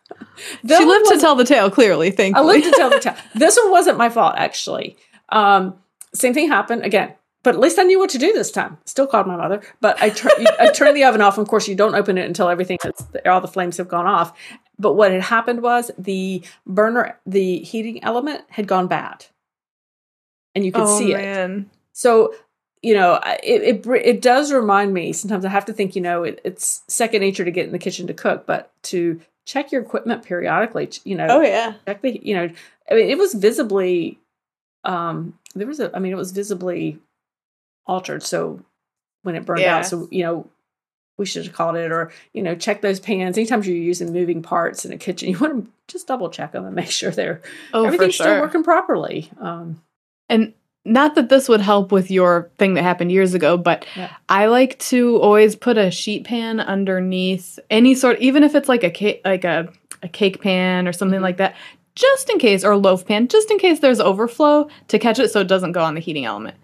She 0.67 0.83
lived 0.83 1.05
to 1.09 1.17
tell 1.21 1.37
the 1.37 1.45
tale, 1.45 1.71
clearly, 1.71 2.11
thankfully. 2.11 2.49
I 2.49 2.59
lived 2.59 2.65
to 2.65 2.71
tell 2.71 2.89
the 2.89 2.99
tale. 2.99 3.15
This 3.33 3.55
one 3.55 3.71
wasn't 3.71 3.97
my 3.97 4.09
fault, 4.09 4.33
actually. 4.35 4.97
Um, 5.29 5.75
same 6.13 6.33
thing 6.33 6.49
happened 6.49 6.83
again. 6.83 7.13
But 7.43 7.55
at 7.55 7.61
least 7.61 7.79
I 7.79 7.83
knew 7.83 7.97
what 7.97 8.09
to 8.09 8.17
do 8.17 8.33
this 8.33 8.51
time. 8.51 8.77
Still 8.83 9.07
called 9.07 9.25
my 9.25 9.37
mother, 9.37 9.61
but 9.79 9.99
I, 10.01 10.09
tur- 10.09 10.29
I 10.59 10.69
turned 10.71 10.97
the 10.97 11.05
oven 11.05 11.21
off. 11.21 11.37
Of 11.37 11.47
course, 11.47 11.65
you 11.69 11.75
don't 11.75 11.95
open 11.95 12.17
it 12.17 12.27
until 12.27 12.49
everything, 12.49 12.77
all 13.25 13.39
the 13.39 13.47
flames 13.47 13.77
have 13.77 13.87
gone 13.87 14.05
off. 14.05 14.37
But 14.77 14.95
what 14.95 15.13
had 15.13 15.21
happened 15.21 15.61
was 15.61 15.91
the 15.97 16.43
burner, 16.67 17.17
the 17.25 17.59
heating 17.59 18.03
element 18.03 18.41
had 18.49 18.67
gone 18.67 18.87
bad, 18.87 19.27
and 20.53 20.65
you 20.65 20.73
could 20.73 20.83
oh, 20.83 20.99
see 20.99 21.13
man. 21.13 21.51
it. 21.71 21.77
So 21.93 22.33
you 22.81 22.95
know, 22.95 23.19
it, 23.43 23.85
it 23.85 23.87
it 24.03 24.21
does 24.21 24.51
remind 24.51 24.93
me. 24.93 25.13
Sometimes 25.13 25.45
I 25.45 25.49
have 25.49 25.65
to 25.65 25.73
think, 25.73 25.95
you 25.95 26.01
know, 26.01 26.23
it, 26.23 26.41
it's 26.43 26.81
second 26.87 27.21
nature 27.21 27.45
to 27.45 27.51
get 27.51 27.65
in 27.65 27.71
the 27.71 27.79
kitchen 27.79 28.07
to 28.07 28.13
cook, 28.13 28.45
but 28.45 28.71
to 28.83 29.21
check 29.45 29.71
your 29.71 29.81
equipment 29.81 30.23
periodically. 30.23 30.89
You 31.03 31.15
know, 31.15 31.27
oh 31.29 31.41
yeah, 31.41 31.73
check 31.85 32.01
the. 32.01 32.19
You 32.23 32.35
know, 32.35 32.49
I 32.89 32.93
mean, 32.95 33.09
it 33.09 33.17
was 33.17 33.33
visibly. 33.33 34.19
Um, 34.83 35.37
there 35.53 35.67
was 35.67 35.79
a. 35.79 35.95
I 35.95 35.99
mean, 35.99 36.11
it 36.11 36.17
was 36.17 36.31
visibly 36.31 36.97
altered. 37.85 38.23
So 38.23 38.63
when 39.21 39.35
it 39.35 39.45
burned 39.45 39.61
yeah. 39.61 39.77
out, 39.77 39.85
so 39.85 40.07
you 40.09 40.23
know, 40.23 40.49
we 41.17 41.27
should 41.27 41.45
have 41.45 41.53
called 41.53 41.75
it, 41.75 41.91
or 41.91 42.11
you 42.33 42.41
know, 42.41 42.55
check 42.55 42.81
those 42.81 42.99
pans. 42.99 43.37
Anytime 43.37 43.61
you're 43.63 43.75
using 43.75 44.11
moving 44.11 44.41
parts 44.41 44.85
in 44.85 44.91
a 44.91 44.97
kitchen, 44.97 45.29
you 45.31 45.37
want 45.37 45.65
to 45.65 45.71
just 45.87 46.07
double 46.07 46.31
check 46.31 46.51
them 46.53 46.65
and 46.65 46.75
make 46.75 46.89
sure 46.89 47.11
they're 47.11 47.41
oh, 47.73 47.85
everything's 47.85 48.15
sure. 48.15 48.25
still 48.25 48.41
working 48.41 48.63
properly. 48.63 49.29
Um, 49.39 49.83
and 50.29 50.53
not 50.83 51.15
that 51.15 51.29
this 51.29 51.47
would 51.47 51.61
help 51.61 51.91
with 51.91 52.09
your 52.09 52.49
thing 52.57 52.73
that 52.73 52.83
happened 52.83 53.11
years 53.11 53.33
ago, 53.33 53.57
but 53.57 53.85
yeah. 53.95 54.15
I 54.29 54.47
like 54.47 54.79
to 54.79 55.17
always 55.17 55.55
put 55.55 55.77
a 55.77 55.91
sheet 55.91 56.25
pan 56.25 56.59
underneath 56.59 57.59
any 57.69 57.93
sort, 57.93 58.19
even 58.19 58.43
if 58.43 58.55
it's 58.55 58.67
like 58.67 58.83
a 58.83 58.89
cake, 58.89 59.21
like 59.23 59.43
a, 59.43 59.71
a 60.01 60.07
cake 60.07 60.41
pan 60.41 60.87
or 60.87 60.93
something 60.93 61.17
mm-hmm. 61.17 61.23
like 61.23 61.37
that, 61.37 61.55
just 61.93 62.29
in 62.29 62.39
case, 62.39 62.63
or 62.63 62.71
a 62.71 62.77
loaf 62.77 63.05
pan, 63.05 63.27
just 63.27 63.51
in 63.51 63.59
case 63.59 63.79
there's 63.79 63.99
overflow 63.99 64.67
to 64.87 64.97
catch 64.97 65.19
it 65.19 65.29
so 65.29 65.41
it 65.41 65.47
doesn't 65.47 65.73
go 65.73 65.83
on 65.83 65.93
the 65.93 66.01
heating 66.01 66.25
element. 66.25 66.55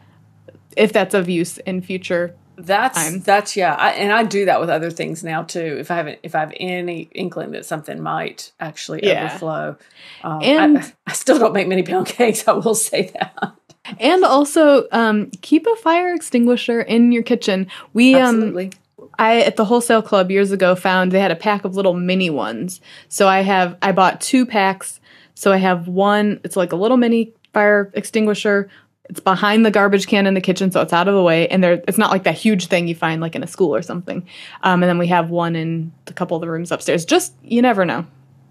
If 0.76 0.94
that's 0.94 1.14
of 1.14 1.30
use 1.30 1.58
in 1.60 1.82
future 1.82 2.36
that's 2.58 2.98
time. 2.98 3.20
that's 3.20 3.56
yeah, 3.56 3.76
I, 3.76 3.92
and 3.92 4.12
I 4.12 4.24
do 4.24 4.46
that 4.46 4.60
with 4.60 4.70
other 4.70 4.90
things 4.90 5.24
now 5.24 5.44
too. 5.44 5.78
If 5.80 5.92
I 5.92 5.96
haven't, 5.98 6.20
if 6.24 6.34
I 6.34 6.40
have 6.40 6.54
any 6.60 7.08
inkling 7.14 7.52
that 7.52 7.66
something 7.66 8.02
might 8.02 8.52
actually 8.60 9.02
yeah. 9.04 9.26
overflow, 9.26 9.78
um, 10.24 10.42
and 10.42 10.80
I, 10.80 10.94
I, 11.08 11.14
still 11.14 11.38
don't 11.38 11.54
make 11.54 11.68
many 11.68 11.84
pound 11.84 12.08
cakes. 12.08 12.48
I 12.48 12.54
will 12.54 12.74
say 12.74 13.12
that. 13.14 13.54
And 14.00 14.24
also, 14.24 14.88
um, 14.92 15.32
keep 15.42 15.66
a 15.68 15.76
fire 15.78 16.14
extinguisher 16.14 16.82
in 16.82 17.12
your 17.12 17.24
kitchen. 17.24 17.68
We 17.94 18.16
um, 18.16 18.36
Absolutely. 18.36 18.66
Um, 18.66 18.72
I 19.20 19.42
at 19.42 19.56
the 19.56 19.66
wholesale 19.66 20.02
club 20.02 20.30
years 20.30 20.52
ago 20.52 20.76
found 20.76 21.12
they 21.12 21.20
had 21.20 21.32
a 21.32 21.36
pack 21.36 21.66
of 21.66 21.76
little 21.76 21.94
mini 21.94 22.30
ones. 22.30 22.82
So 23.10 23.28
I 23.28 23.42
have 23.42 23.78
I 23.82 23.92
bought 23.92 24.22
two 24.22 24.46
packs. 24.46 25.00
So 25.34 25.52
I 25.52 25.58
have 25.58 25.88
one. 25.88 26.40
It's 26.44 26.56
like 26.56 26.72
a 26.72 26.76
little 26.76 26.98
mini 26.98 27.34
fire 27.54 27.92
extinguisher. 27.94 28.70
It's 29.10 29.20
behind 29.20 29.66
the 29.66 29.72
garbage 29.72 30.08
can 30.08 30.28
in 30.28 30.34
the 30.34 30.42
kitchen, 30.42 30.70
so 30.70 30.82
it's 30.82 30.92
out 30.92 31.08
of 31.08 31.16
the 31.16 31.24
way. 31.24 31.48
And 31.48 31.64
there, 31.64 31.82
it's 31.88 31.98
not 31.98 32.12
like 32.12 32.24
that 32.24 32.36
huge 32.36 32.68
thing 32.68 32.90
you 32.90 32.96
find 32.96 33.22
like 33.22 33.36
in 33.36 33.44
a 33.44 33.48
school 33.48 33.74
or 33.74 33.82
something. 33.82 34.28
Um, 34.64 34.84
and 34.84 34.90
then 34.90 34.98
we 34.98 35.08
have 35.08 35.30
one 35.30 35.56
in 35.56 35.94
a 36.08 36.14
couple 36.14 36.36
of 36.36 36.42
the 36.42 36.50
rooms 36.50 36.72
upstairs. 36.72 37.06
Just 37.06 37.34
you 37.42 37.62
never 37.62 37.86
know. 37.86 38.06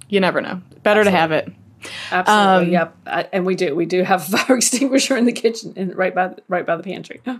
You 0.08 0.20
never 0.20 0.40
know. 0.40 0.62
Better 0.82 1.00
Absolutely. 1.00 1.10
to 1.12 1.16
have 1.18 1.32
it. 1.32 1.52
Absolutely, 2.10 2.66
um, 2.66 2.72
yep. 2.72 2.96
I, 3.06 3.28
and 3.32 3.46
we 3.46 3.54
do. 3.54 3.74
We 3.74 3.86
do 3.86 4.02
have 4.02 4.32
a 4.32 4.38
fire 4.38 4.56
extinguisher 4.56 5.16
in 5.16 5.24
the 5.24 5.32
kitchen 5.32 5.72
and 5.76 5.96
right 5.96 6.14
by 6.14 6.28
the, 6.28 6.42
right 6.48 6.66
by 6.66 6.76
the 6.76 6.82
pantry. 6.82 7.20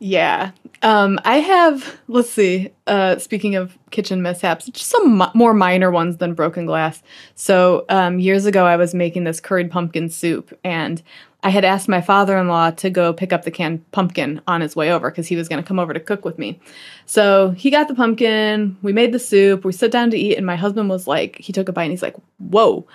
Yeah. 0.00 0.52
Um, 0.82 1.20
I 1.26 1.40
have, 1.40 2.00
let's 2.08 2.30
see, 2.30 2.70
uh, 2.86 3.18
speaking 3.18 3.54
of 3.54 3.76
kitchen 3.90 4.22
mishaps, 4.22 4.66
just 4.66 4.88
some 4.88 5.22
more 5.34 5.52
minor 5.52 5.90
ones 5.90 6.16
than 6.16 6.32
broken 6.32 6.64
glass. 6.64 7.02
So, 7.34 7.84
um, 7.90 8.18
years 8.18 8.46
ago, 8.46 8.64
I 8.64 8.76
was 8.76 8.94
making 8.94 9.24
this 9.24 9.40
curried 9.40 9.70
pumpkin 9.70 10.08
soup, 10.08 10.58
and 10.64 11.02
I 11.42 11.50
had 11.50 11.66
asked 11.66 11.86
my 11.86 12.00
father 12.00 12.38
in 12.38 12.48
law 12.48 12.70
to 12.70 12.88
go 12.88 13.12
pick 13.12 13.34
up 13.34 13.44
the 13.44 13.50
canned 13.50 13.90
pumpkin 13.92 14.40
on 14.46 14.62
his 14.62 14.74
way 14.74 14.90
over 14.90 15.10
because 15.10 15.26
he 15.26 15.36
was 15.36 15.48
going 15.50 15.62
to 15.62 15.68
come 15.68 15.78
over 15.78 15.92
to 15.92 16.00
cook 16.00 16.24
with 16.24 16.38
me. 16.38 16.58
So, 17.04 17.50
he 17.50 17.70
got 17.70 17.88
the 17.88 17.94
pumpkin, 17.94 18.78
we 18.80 18.94
made 18.94 19.12
the 19.12 19.18
soup, 19.18 19.66
we 19.66 19.72
sat 19.72 19.90
down 19.90 20.10
to 20.12 20.18
eat, 20.18 20.36
and 20.36 20.46
my 20.46 20.56
husband 20.56 20.88
was 20.88 21.06
like, 21.06 21.36
he 21.36 21.52
took 21.52 21.68
a 21.68 21.72
bite 21.72 21.84
and 21.84 21.92
he's 21.92 22.02
like, 22.02 22.16
Whoa 22.38 22.86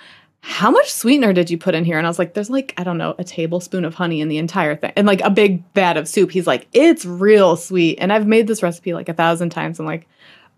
how 0.48 0.70
much 0.70 0.92
sweetener 0.92 1.32
did 1.32 1.50
you 1.50 1.58
put 1.58 1.74
in 1.74 1.84
here? 1.84 1.98
And 1.98 2.06
I 2.06 2.10
was 2.10 2.20
like, 2.20 2.34
there's 2.34 2.48
like, 2.48 2.72
I 2.76 2.84
don't 2.84 2.98
know, 2.98 3.16
a 3.18 3.24
tablespoon 3.24 3.84
of 3.84 3.96
honey 3.96 4.20
in 4.20 4.28
the 4.28 4.38
entire 4.38 4.76
thing. 4.76 4.92
And 4.94 5.04
like 5.04 5.20
a 5.22 5.28
big 5.28 5.64
vat 5.74 5.96
of 5.96 6.06
soup. 6.06 6.30
He's 6.30 6.46
like, 6.46 6.68
it's 6.72 7.04
real 7.04 7.56
sweet. 7.56 7.98
And 7.98 8.12
I've 8.12 8.28
made 8.28 8.46
this 8.46 8.62
recipe 8.62 8.94
like 8.94 9.08
a 9.08 9.12
thousand 9.12 9.50
times. 9.50 9.80
I'm 9.80 9.86
like, 9.86 10.06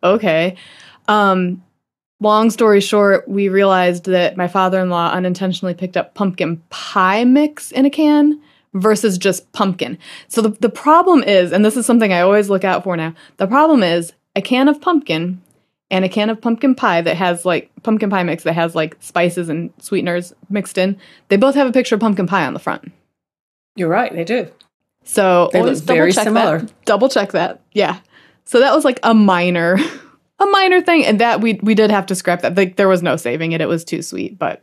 okay. 0.05 0.57
Um, 1.09 1.65
long 2.21 2.51
story 2.51 2.83
short, 2.83 3.27
we 3.29 3.49
realized 3.49 4.05
that 4.05 4.37
my 4.37 4.47
father 4.47 4.79
in 4.79 4.91
law 4.91 5.11
unintentionally 5.11 5.73
picked 5.73 5.97
up 5.97 6.13
pumpkin 6.13 6.63
pie 6.69 7.25
mix 7.25 7.73
in 7.73 7.87
a 7.87 7.91
can 7.91 8.43
versus 8.75 9.17
just 9.17 9.51
pumpkin. 9.53 9.97
So 10.29 10.43
the, 10.43 10.51
the 10.51 10.69
problem 10.69 11.23
is, 11.23 11.51
and 11.51 11.65
this 11.65 11.79
is 11.79 11.87
something 11.87 12.13
I 12.13 12.21
always 12.21 12.51
look 12.51 12.63
out 12.63 12.85
for 12.85 12.95
now, 12.95 13.15
the 13.39 13.47
problem 13.47 13.83
is 13.83 14.13
a 14.37 14.43
can 14.43 14.69
of 14.69 14.83
pumpkin 14.83 15.41
and 15.91 16.05
a 16.05 16.09
can 16.09 16.31
of 16.31 16.41
pumpkin 16.41 16.75
pie 16.75 17.01
that 17.01 17.17
has 17.17 17.45
like 17.45 17.71
pumpkin 17.83 18.11
pie 18.11 18.23
mix 18.23 18.45
that 18.45 18.53
has 18.53 18.75
like 18.75 18.97
spices 19.01 19.49
and 19.49 19.73
sweeteners 19.79 20.33
mixed 20.51 20.79
in. 20.79 20.99
They 21.29 21.37
both 21.37 21.55
have 21.55 21.67
a 21.67 21.73
picture 21.73 21.95
of 21.95 22.01
pumpkin 22.01 22.27
pie 22.27 22.45
on 22.45 22.55
the 22.55 22.61
front. 22.61 22.93
You're 23.77 23.89
right, 23.89 24.13
they 24.13 24.25
do. 24.25 24.51
So 25.05 25.49
they 25.53 25.63
look 25.63 25.79
very 25.79 26.13
similar. 26.13 26.59
That. 26.59 26.85
Double 26.85 27.09
check 27.09 27.33
that. 27.33 27.63
Yeah. 27.73 28.01
So 28.45 28.61
that 28.61 28.75
was 28.75 28.85
like 28.85 29.01
a 29.03 29.15
minor, 29.15 29.79
a 30.39 30.47
minor 30.47 30.83
thing, 30.83 31.05
and 31.07 31.21
that 31.21 31.41
we 31.41 31.55
we 31.63 31.75
did 31.75 31.91
have 31.91 32.07
to 32.07 32.15
scrap 32.15 32.43
that. 32.43 32.57
Like 32.57 32.77
there 32.77 32.89
was 32.89 33.03
no 33.03 33.17
saving 33.17 33.53
it; 33.53 33.61
it 33.61 33.69
was 33.69 33.85
too 33.85 34.03
sweet. 34.03 34.39
But 34.39 34.63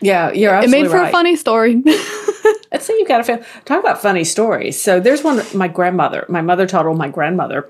Yeah, 0.00 0.30
you're 0.32 0.54
absolutely 0.54 0.54
right. 0.54 0.64
it 0.64 0.70
made 0.84 0.90
for 0.90 0.98
right. 0.98 1.08
a 1.08 1.12
funny 1.12 1.36
story. 1.36 1.82
Let's 2.72 2.86
say 2.86 2.96
you've 2.98 3.08
got 3.08 3.20
a 3.20 3.24
fan. 3.24 3.44
Talk 3.64 3.80
about 3.80 4.00
funny 4.00 4.24
stories. 4.24 4.80
So 4.80 5.00
there's 5.00 5.22
one. 5.24 5.42
My 5.54 5.68
grandmother. 5.68 6.26
My 6.28 6.42
mother 6.42 6.66
told 6.66 6.86
all 6.86 6.94
my 6.94 7.08
grandmother, 7.08 7.68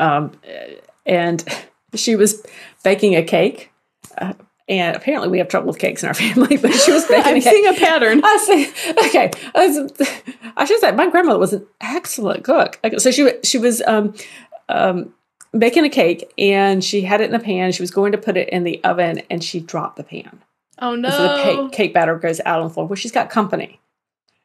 um, 0.00 0.32
and 1.04 1.44
she 1.94 2.16
was 2.16 2.44
baking 2.84 3.14
a 3.16 3.22
cake. 3.22 3.70
Uh, 4.18 4.32
and 4.68 4.96
apparently, 4.96 5.28
we 5.28 5.38
have 5.38 5.48
trouble 5.48 5.68
with 5.68 5.78
cakes 5.78 6.02
in 6.02 6.08
our 6.08 6.14
family. 6.24 6.56
But 6.56 6.72
she 6.74 6.90
was 6.92 7.04
baking. 7.06 7.24
I'm 7.24 7.36
a 7.36 7.40
cake. 7.40 7.52
seeing 7.52 7.66
a 7.66 7.78
pattern. 7.78 8.20
I 8.24 8.36
see. 8.38 8.90
Okay, 9.06 9.30
I 9.54 9.66
was- 9.66 9.92
I 10.56 10.64
should 10.64 10.80
say 10.80 10.90
my 10.92 11.08
grandmother 11.10 11.38
was 11.38 11.52
an 11.52 11.66
excellent 11.80 12.42
cook. 12.44 12.80
So 12.98 13.10
she 13.10 13.30
she 13.44 13.58
was 13.58 13.82
um, 13.86 14.14
um, 14.68 15.14
baking 15.56 15.84
a 15.84 15.88
cake, 15.90 16.32
and 16.38 16.82
she 16.82 17.02
had 17.02 17.20
it 17.20 17.24
in 17.24 17.30
the 17.32 17.38
pan. 17.38 17.70
She 17.72 17.82
was 17.82 17.90
going 17.90 18.12
to 18.12 18.18
put 18.18 18.36
it 18.36 18.48
in 18.48 18.64
the 18.64 18.82
oven, 18.84 19.22
and 19.30 19.44
she 19.44 19.60
dropped 19.60 19.96
the 19.96 20.04
pan. 20.04 20.40
Oh 20.80 20.94
no! 20.96 21.10
So 21.10 21.22
the 21.22 21.42
cake, 21.42 21.72
cake 21.72 21.94
batter 21.94 22.16
goes 22.18 22.40
out 22.44 22.60
on 22.60 22.68
the 22.68 22.74
floor. 22.74 22.86
Well, 22.86 22.96
she's 22.96 23.12
got 23.12 23.30
company, 23.30 23.78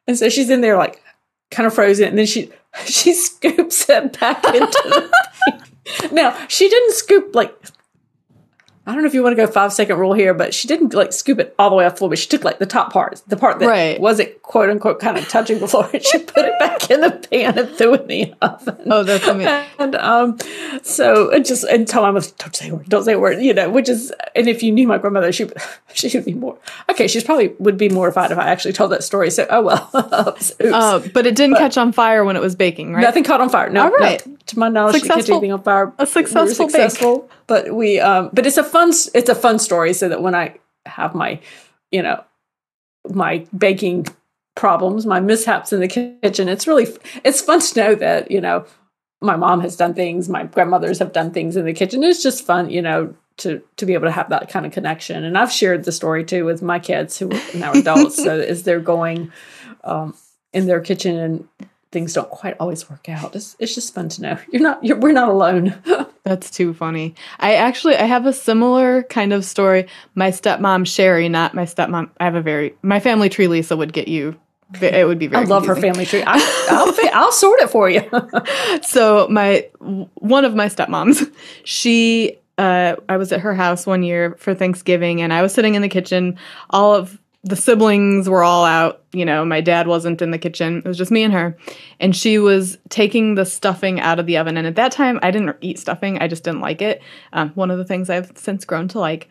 and 0.06 0.16
so 0.16 0.28
she's 0.28 0.50
in 0.50 0.60
there 0.60 0.76
like 0.76 1.02
kind 1.50 1.66
of 1.66 1.74
frozen, 1.74 2.08
and 2.08 2.18
then 2.18 2.26
she 2.26 2.50
she 2.84 3.12
scoops 3.14 3.88
it 3.88 4.20
back 4.20 4.44
into 4.44 4.66
the. 4.84 5.10
pan. 5.50 5.62
Now 6.10 6.46
she 6.48 6.68
didn't 6.68 6.94
scoop 6.94 7.34
like. 7.34 7.54
I 8.84 8.92
don't 8.92 9.02
know 9.02 9.06
if 9.06 9.14
you 9.14 9.22
want 9.22 9.36
to 9.36 9.46
go 9.46 9.50
five 9.50 9.72
second 9.72 9.96
rule 9.98 10.12
here, 10.12 10.34
but 10.34 10.52
she 10.52 10.66
didn't 10.66 10.92
like 10.92 11.12
scoop 11.12 11.38
it 11.38 11.54
all 11.56 11.70
the 11.70 11.76
way 11.76 11.86
off 11.86 11.92
the 11.92 11.98
floor. 11.98 12.10
But 12.10 12.18
she 12.18 12.26
took 12.28 12.42
like 12.42 12.58
the 12.58 12.66
top 12.66 12.92
part, 12.92 13.22
the 13.28 13.36
part 13.36 13.60
that 13.60 13.68
Right. 13.68 14.00
wasn't 14.00 14.42
quote 14.42 14.70
unquote 14.70 14.98
kind 14.98 15.16
of 15.16 15.28
touching 15.28 15.60
the 15.60 15.68
floor, 15.68 15.88
and 15.94 16.04
she 16.04 16.18
put 16.18 16.44
it 16.44 16.58
back 16.58 16.90
in 16.90 17.00
the 17.00 17.10
pan 17.12 17.56
and 17.58 17.68
threw 17.76 17.94
it 17.94 18.00
in 18.02 18.06
the 18.08 18.34
oven. 18.42 18.76
Oh, 18.90 19.04
that's 19.04 19.26
amazing. 19.28 19.64
And 19.78 19.94
um, 19.94 20.36
so 20.82 21.30
it 21.30 21.44
just 21.44 21.62
and 21.64 21.86
tell 21.86 22.02
my 22.02 22.10
mother, 22.10 22.26
don't 22.38 22.56
say 22.56 22.70
a 22.70 22.74
word, 22.74 22.88
don't 22.88 23.04
say 23.04 23.12
a 23.12 23.18
word, 23.20 23.40
you 23.40 23.54
know. 23.54 23.70
Which 23.70 23.88
is, 23.88 24.12
and 24.34 24.48
if 24.48 24.62
you 24.64 24.72
knew 24.72 24.88
my 24.88 24.98
grandmother, 24.98 25.30
she 25.30 25.48
she 25.94 26.08
would 26.18 26.24
be 26.24 26.34
more 26.34 26.58
okay. 26.90 27.06
She's 27.06 27.22
probably 27.24 27.48
would 27.60 27.78
be 27.78 27.88
mortified 27.88 28.32
if 28.32 28.38
I 28.38 28.48
actually 28.48 28.72
told 28.72 28.90
that 28.90 29.04
story. 29.04 29.30
So 29.30 29.46
oh 29.48 29.62
well. 29.62 30.36
Uh, 30.72 31.00
but 31.12 31.26
it 31.26 31.34
didn't 31.36 31.56
catch 31.56 31.76
on 31.76 31.92
fire 31.92 32.24
when 32.24 32.36
it 32.36 32.40
was 32.42 32.54
baking, 32.56 32.92
right? 32.94 33.02
Nothing 33.02 33.24
caught 33.24 33.40
on 33.40 33.48
fire. 33.48 33.68
No, 33.70 33.84
All 33.84 33.90
right. 33.90 34.24
no. 34.26 34.36
to 34.46 34.58
my 34.58 34.68
knowledge, 34.68 34.96
she 34.96 35.02
didn't 35.02 35.16
catch 35.16 35.30
anything 35.30 35.52
on 35.52 35.62
fire. 35.62 35.92
a 35.98 36.06
successful 36.06 36.66
we 36.66 36.70
successful, 36.72 37.30
but 37.46 37.74
we 37.74 38.00
um, 38.00 38.30
but 38.32 38.46
it's 38.46 38.56
a 38.56 38.64
fun 38.72 38.90
it's 39.14 39.28
a 39.28 39.34
fun 39.34 39.58
story. 39.58 39.92
So 39.92 40.08
that 40.08 40.22
when 40.22 40.34
I 40.34 40.56
have 40.86 41.14
my, 41.14 41.40
you 41.90 42.02
know, 42.02 42.24
my 43.08 43.46
baking 43.56 44.06
problems, 44.56 45.06
my 45.06 45.20
mishaps 45.20 45.72
in 45.72 45.80
the 45.80 45.88
kitchen, 45.88 46.48
it's 46.48 46.66
really 46.66 46.88
it's 47.24 47.40
fun 47.40 47.60
to 47.60 47.80
know 47.80 47.94
that 47.94 48.30
you 48.30 48.40
know 48.40 48.64
my 49.20 49.36
mom 49.36 49.60
has 49.60 49.76
done 49.76 49.94
things, 49.94 50.28
my 50.28 50.44
grandmothers 50.44 50.98
have 50.98 51.12
done 51.12 51.30
things 51.30 51.56
in 51.56 51.64
the 51.64 51.72
kitchen. 51.72 52.02
It's 52.02 52.22
just 52.22 52.44
fun, 52.44 52.70
you 52.70 52.82
know. 52.82 53.14
To, 53.38 53.62
to 53.78 53.86
be 53.86 53.94
able 53.94 54.04
to 54.04 54.12
have 54.12 54.28
that 54.28 54.50
kind 54.50 54.66
of 54.66 54.72
connection, 54.72 55.24
and 55.24 55.38
I've 55.38 55.50
shared 55.50 55.84
the 55.84 55.90
story 55.90 56.22
too 56.22 56.44
with 56.44 56.60
my 56.60 56.78
kids 56.78 57.18
who 57.18 57.32
are 57.32 57.40
now 57.54 57.72
adults. 57.72 58.16
so 58.22 58.38
as 58.38 58.62
they're 58.62 58.78
going 58.78 59.32
um, 59.84 60.14
in 60.52 60.66
their 60.66 60.82
kitchen 60.82 61.16
and 61.16 61.48
things 61.92 62.14
don't 62.14 62.30
quite 62.30 62.56
always 62.58 62.88
work 62.90 63.08
out. 63.08 63.36
It's, 63.36 63.54
it's 63.58 63.74
just 63.74 63.94
fun 63.94 64.08
to 64.08 64.22
know 64.22 64.38
you're 64.50 64.62
not 64.62 64.82
you're, 64.82 64.98
we're 64.98 65.12
not 65.12 65.28
alone. 65.28 65.74
That's 66.24 66.50
too 66.50 66.74
funny. 66.74 67.14
I 67.38 67.54
actually 67.54 67.96
I 67.96 68.04
have 68.04 68.26
a 68.26 68.32
similar 68.32 69.04
kind 69.04 69.32
of 69.32 69.44
story. 69.44 69.86
My 70.14 70.30
stepmom 70.30 70.86
Sherry, 70.86 71.28
not 71.28 71.54
my 71.54 71.64
stepmom. 71.64 72.10
I 72.18 72.24
have 72.24 72.34
a 72.34 72.42
very 72.42 72.74
my 72.82 72.98
family 72.98 73.28
tree. 73.28 73.46
Lisa 73.46 73.76
would 73.76 73.92
get 73.92 74.08
you. 74.08 74.38
It 74.80 75.06
would 75.06 75.18
be 75.18 75.26
very. 75.26 75.44
I 75.44 75.46
love 75.46 75.66
her 75.66 75.76
family 75.76 76.06
tree. 76.06 76.22
I, 76.26 76.66
I'll 76.70 76.92
fi- 76.92 77.10
I'll 77.12 77.32
sort 77.32 77.60
it 77.60 77.68
for 77.68 77.90
you. 77.90 78.08
So 78.82 79.28
my 79.28 79.68
one 80.14 80.46
of 80.46 80.54
my 80.54 80.66
stepmoms, 80.66 81.30
she 81.64 82.38
uh, 82.56 82.96
I 83.08 83.18
was 83.18 83.32
at 83.32 83.40
her 83.40 83.54
house 83.54 83.86
one 83.86 84.02
year 84.02 84.34
for 84.38 84.54
Thanksgiving, 84.54 85.20
and 85.20 85.32
I 85.32 85.42
was 85.42 85.52
sitting 85.52 85.74
in 85.74 85.82
the 85.82 85.90
kitchen. 85.90 86.38
All 86.70 86.94
of 86.94 87.18
the 87.44 87.56
siblings 87.56 88.28
were 88.28 88.44
all 88.44 88.64
out. 88.64 89.02
You 89.12 89.24
know, 89.24 89.44
my 89.44 89.60
dad 89.60 89.86
wasn't 89.86 90.22
in 90.22 90.30
the 90.30 90.38
kitchen. 90.38 90.78
It 90.78 90.84
was 90.84 90.96
just 90.98 91.10
me 91.10 91.22
and 91.22 91.32
her, 91.32 91.56
and 91.98 92.14
she 92.14 92.38
was 92.38 92.78
taking 92.88 93.34
the 93.34 93.44
stuffing 93.44 94.00
out 94.00 94.18
of 94.18 94.26
the 94.26 94.38
oven. 94.38 94.56
And 94.56 94.66
at 94.66 94.76
that 94.76 94.92
time, 94.92 95.18
I 95.22 95.30
didn't 95.30 95.56
eat 95.60 95.78
stuffing. 95.78 96.18
I 96.18 96.28
just 96.28 96.44
didn't 96.44 96.60
like 96.60 96.80
it. 96.80 97.02
Um, 97.32 97.50
one 97.50 97.70
of 97.70 97.78
the 97.78 97.84
things 97.84 98.10
I've 98.10 98.32
since 98.36 98.64
grown 98.64 98.88
to 98.88 99.00
like. 99.00 99.28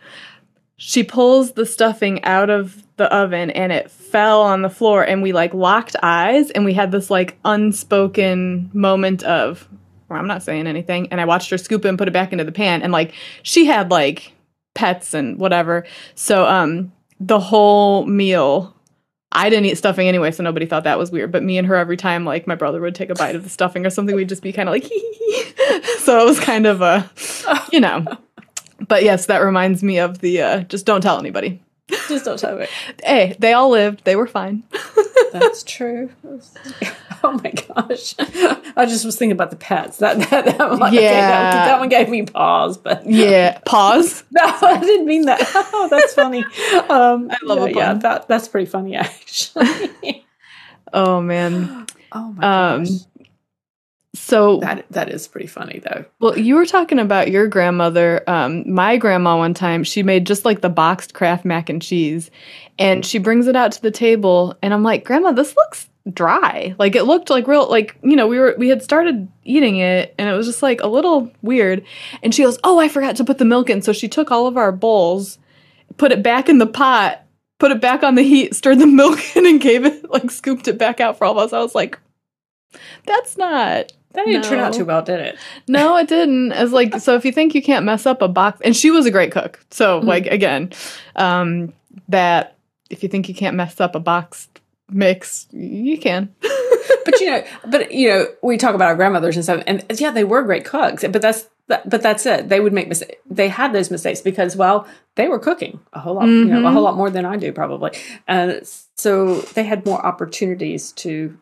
She 0.83 1.03
pulls 1.03 1.51
the 1.51 1.67
stuffing 1.67 2.23
out 2.23 2.49
of 2.49 2.83
the 2.97 3.13
oven 3.13 3.51
and 3.51 3.71
it 3.71 3.91
fell 3.91 4.41
on 4.41 4.63
the 4.63 4.69
floor 4.69 5.03
and 5.03 5.21
we 5.21 5.31
like 5.31 5.53
locked 5.53 5.95
eyes 6.01 6.49
and 6.49 6.65
we 6.65 6.73
had 6.73 6.91
this 6.91 7.11
like 7.11 7.37
unspoken 7.45 8.71
moment 8.73 9.21
of 9.23 9.67
well, 10.09 10.19
I'm 10.19 10.27
not 10.27 10.41
saying 10.41 10.65
anything 10.65 11.07
and 11.11 11.21
I 11.21 11.25
watched 11.25 11.51
her 11.51 11.57
scoop 11.59 11.85
it 11.85 11.89
and 11.89 11.99
put 11.99 12.07
it 12.07 12.11
back 12.11 12.31
into 12.31 12.43
the 12.43 12.51
pan 12.51 12.81
and 12.81 12.91
like 12.91 13.13
she 13.43 13.65
had 13.65 13.91
like 13.91 14.33
pets 14.73 15.13
and 15.13 15.37
whatever. 15.37 15.85
So 16.15 16.47
um 16.47 16.91
the 17.21 17.39
whole 17.39 18.05
meal 18.05 18.75
I 19.33 19.49
didn't 19.49 19.65
eat 19.65 19.77
stuffing 19.77 20.07
anyway, 20.07 20.31
so 20.31 20.43
nobody 20.43 20.65
thought 20.65 20.83
that 20.83 20.99
was 20.99 21.11
weird. 21.11 21.31
But 21.31 21.43
me 21.43 21.57
and 21.57 21.65
her, 21.67 21.75
every 21.75 21.95
time 21.95 22.25
like 22.25 22.47
my 22.47 22.55
brother 22.55 22.81
would 22.81 22.95
take 22.95 23.09
a 23.09 23.15
bite 23.15 23.35
of 23.35 23.43
the 23.43 23.49
stuffing 23.49 23.85
or 23.85 23.89
something, 23.89 24.15
we'd 24.15 24.27
just 24.27 24.43
be 24.43 24.51
kind 24.51 24.67
of 24.67 24.73
like, 24.73 24.83
so 25.99 26.19
it 26.19 26.25
was 26.25 26.39
kind 26.39 26.65
of 26.65 26.81
a, 26.81 27.09
you 27.71 27.79
know. 27.79 28.05
But 28.87 29.03
yes, 29.03 29.27
that 29.27 29.37
reminds 29.37 29.83
me 29.83 29.99
of 29.99 30.19
the 30.19 30.41
uh, 30.41 30.59
just 30.63 30.85
don't 30.85 31.01
tell 31.01 31.17
anybody. 31.17 31.61
Just 32.07 32.25
don't 32.25 32.39
tell 32.39 32.57
me. 32.57 32.67
Hey, 33.03 33.35
they 33.39 33.53
all 33.53 33.69
lived; 33.69 34.03
they 34.05 34.15
were 34.15 34.27
fine. 34.27 34.63
That's 35.31 35.63
true. 35.63 36.09
Oh 37.23 37.33
my 37.33 37.51
gosh! 37.51 38.15
I 38.75 38.87
just 38.87 39.05
was 39.05 39.15
thinking 39.15 39.33
about 39.33 39.51
the 39.51 39.55
pets. 39.55 39.97
That 39.97 40.17
that, 40.31 40.45
that 40.57 40.57
one, 40.71 40.81
okay, 40.81 41.03
Yeah. 41.03 41.51
that, 41.51 41.65
that 41.65 41.79
one 41.79 41.87
gave 41.87 42.09
me 42.09 42.23
pause, 42.23 42.79
but 42.79 43.05
yeah. 43.07 43.59
Pause. 43.63 44.23
no, 44.31 44.41
I 44.43 44.79
didn't 44.79 45.05
mean 45.05 45.25
that. 45.27 45.39
Oh, 45.53 45.87
that's 45.87 46.15
funny. 46.15 46.43
Um, 46.89 47.29
I 47.29 47.37
love 47.43 47.61
a 47.61 47.71
yeah, 47.71 47.93
that, 47.93 48.27
that's 48.27 48.47
pretty 48.47 48.65
funny 48.65 48.95
actually. 48.95 50.25
Oh 50.91 51.21
man. 51.21 51.85
oh 52.11 52.31
my 52.33 52.71
Um, 52.73 52.83
gosh, 52.85 52.89
So 54.13 54.57
that 54.57 54.85
that 54.89 55.09
is 55.09 55.27
pretty 55.27 55.47
funny 55.47 55.79
though. 55.79 56.03
Well, 56.19 56.37
you 56.37 56.55
were 56.55 56.65
talking 56.65 56.99
about 56.99 57.31
your 57.31 57.47
grandmother. 57.47 58.23
Um, 58.27 58.69
my 58.71 58.97
grandma 58.97 59.37
one 59.37 59.53
time 59.53 59.85
she 59.85 60.03
made 60.03 60.27
just 60.27 60.43
like 60.43 60.59
the 60.59 60.69
boxed 60.69 61.13
Kraft 61.13 61.45
mac 61.45 61.69
and 61.69 61.81
cheese, 61.81 62.29
and 62.77 63.05
she 63.05 63.19
brings 63.19 63.47
it 63.47 63.55
out 63.55 63.71
to 63.73 63.81
the 63.81 63.91
table, 63.91 64.57
and 64.61 64.73
I'm 64.73 64.83
like, 64.83 65.05
Grandma, 65.05 65.31
this 65.31 65.55
looks 65.55 65.87
dry. 66.11 66.75
Like 66.77 66.95
it 66.95 67.03
looked 67.03 67.29
like 67.29 67.47
real, 67.47 67.69
like 67.69 67.95
you 68.03 68.17
know, 68.17 68.27
we 68.27 68.37
were 68.37 68.53
we 68.57 68.67
had 68.67 68.83
started 68.83 69.29
eating 69.45 69.77
it, 69.77 70.13
and 70.17 70.27
it 70.27 70.33
was 70.33 70.45
just 70.45 70.61
like 70.61 70.81
a 70.81 70.87
little 70.87 71.31
weird. 71.41 71.85
And 72.21 72.35
she 72.35 72.43
goes, 72.43 72.59
Oh, 72.65 72.79
I 72.79 72.89
forgot 72.89 73.15
to 73.15 73.23
put 73.23 73.37
the 73.37 73.45
milk 73.45 73.69
in, 73.69 73.81
so 73.81 73.93
she 73.93 74.09
took 74.09 74.29
all 74.29 74.45
of 74.45 74.57
our 74.57 74.73
bowls, 74.73 75.39
put 75.95 76.11
it 76.11 76.21
back 76.21 76.49
in 76.49 76.57
the 76.57 76.67
pot, 76.67 77.23
put 77.59 77.71
it 77.71 77.79
back 77.79 78.03
on 78.03 78.15
the 78.15 78.23
heat, 78.23 78.55
stirred 78.55 78.79
the 78.79 78.87
milk 78.87 79.19
in, 79.37 79.45
and 79.45 79.61
gave 79.61 79.85
it 79.85 80.09
like 80.11 80.29
scooped 80.31 80.67
it 80.67 80.77
back 80.77 80.99
out 80.99 81.17
for 81.17 81.23
all 81.23 81.39
of 81.39 81.45
us. 81.45 81.53
I 81.53 81.59
was 81.59 81.75
like, 81.75 81.97
That's 83.05 83.37
not 83.37 83.93
That 84.13 84.25
didn't 84.25 84.43
turn 84.43 84.59
out 84.59 84.73
too 84.73 84.85
well, 84.85 85.01
did 85.01 85.19
it? 85.19 85.37
no, 85.67 85.95
it 85.97 86.07
didn't. 86.07 86.51
As 86.51 86.71
like, 86.71 86.99
so 86.99 87.15
if 87.15 87.23
you 87.25 87.31
think 87.31 87.55
you 87.55 87.61
can't 87.61 87.85
mess 87.85 88.05
up 88.05 88.21
a 88.21 88.27
box, 88.27 88.59
and 88.63 88.75
she 88.75 88.91
was 88.91 89.05
a 89.05 89.11
great 89.11 89.31
cook. 89.31 89.63
So 89.71 89.99
Mm-hmm. 89.99 90.07
like 90.07 90.25
again, 90.27 90.71
um, 91.15 91.73
that 92.09 92.57
if 92.89 93.03
you 93.03 93.09
think 93.09 93.29
you 93.29 93.35
can't 93.35 93.55
mess 93.55 93.79
up 93.79 93.95
a 93.95 93.99
boxed 93.99 94.59
mix, 94.89 95.47
you 95.51 95.97
can. 95.97 96.33
but 97.05 97.19
you 97.21 97.31
know, 97.31 97.43
but 97.67 97.91
you 97.91 98.09
know, 98.09 98.25
we 98.43 98.57
talk 98.57 98.75
about 98.75 98.87
our 98.89 98.95
grandmothers 98.95 99.35
and 99.37 99.43
stuff, 99.45 99.63
and 99.67 99.85
yeah, 99.97 100.11
they 100.11 100.23
were 100.23 100.43
great 100.43 100.65
cooks. 100.65 101.03
But 101.09 101.21
that's 101.21 101.47
but 101.67 102.01
that's 102.01 102.25
it. 102.25 102.49
They 102.49 102.59
would 102.59 102.73
make 102.73 102.89
mistakes. 102.89 103.15
They 103.29 103.47
had 103.47 103.71
those 103.71 103.89
mistakes 103.89 104.19
because, 104.19 104.57
well, 104.57 104.85
they 105.15 105.29
were 105.29 105.39
cooking 105.39 105.79
a 105.93 105.99
whole 105.99 106.15
lot, 106.15 106.25
you 106.25 106.43
know, 106.43 106.67
a 106.67 106.71
whole 106.71 106.81
lot 106.83 106.97
more 106.97 107.09
than 107.09 107.23
I 107.25 107.37
do 107.37 107.53
probably, 107.53 107.91
and 108.27 108.61
so 108.97 109.39
they 109.41 109.63
had 109.63 109.85
more 109.85 110.05
opportunities 110.05 110.91
to 110.93 111.37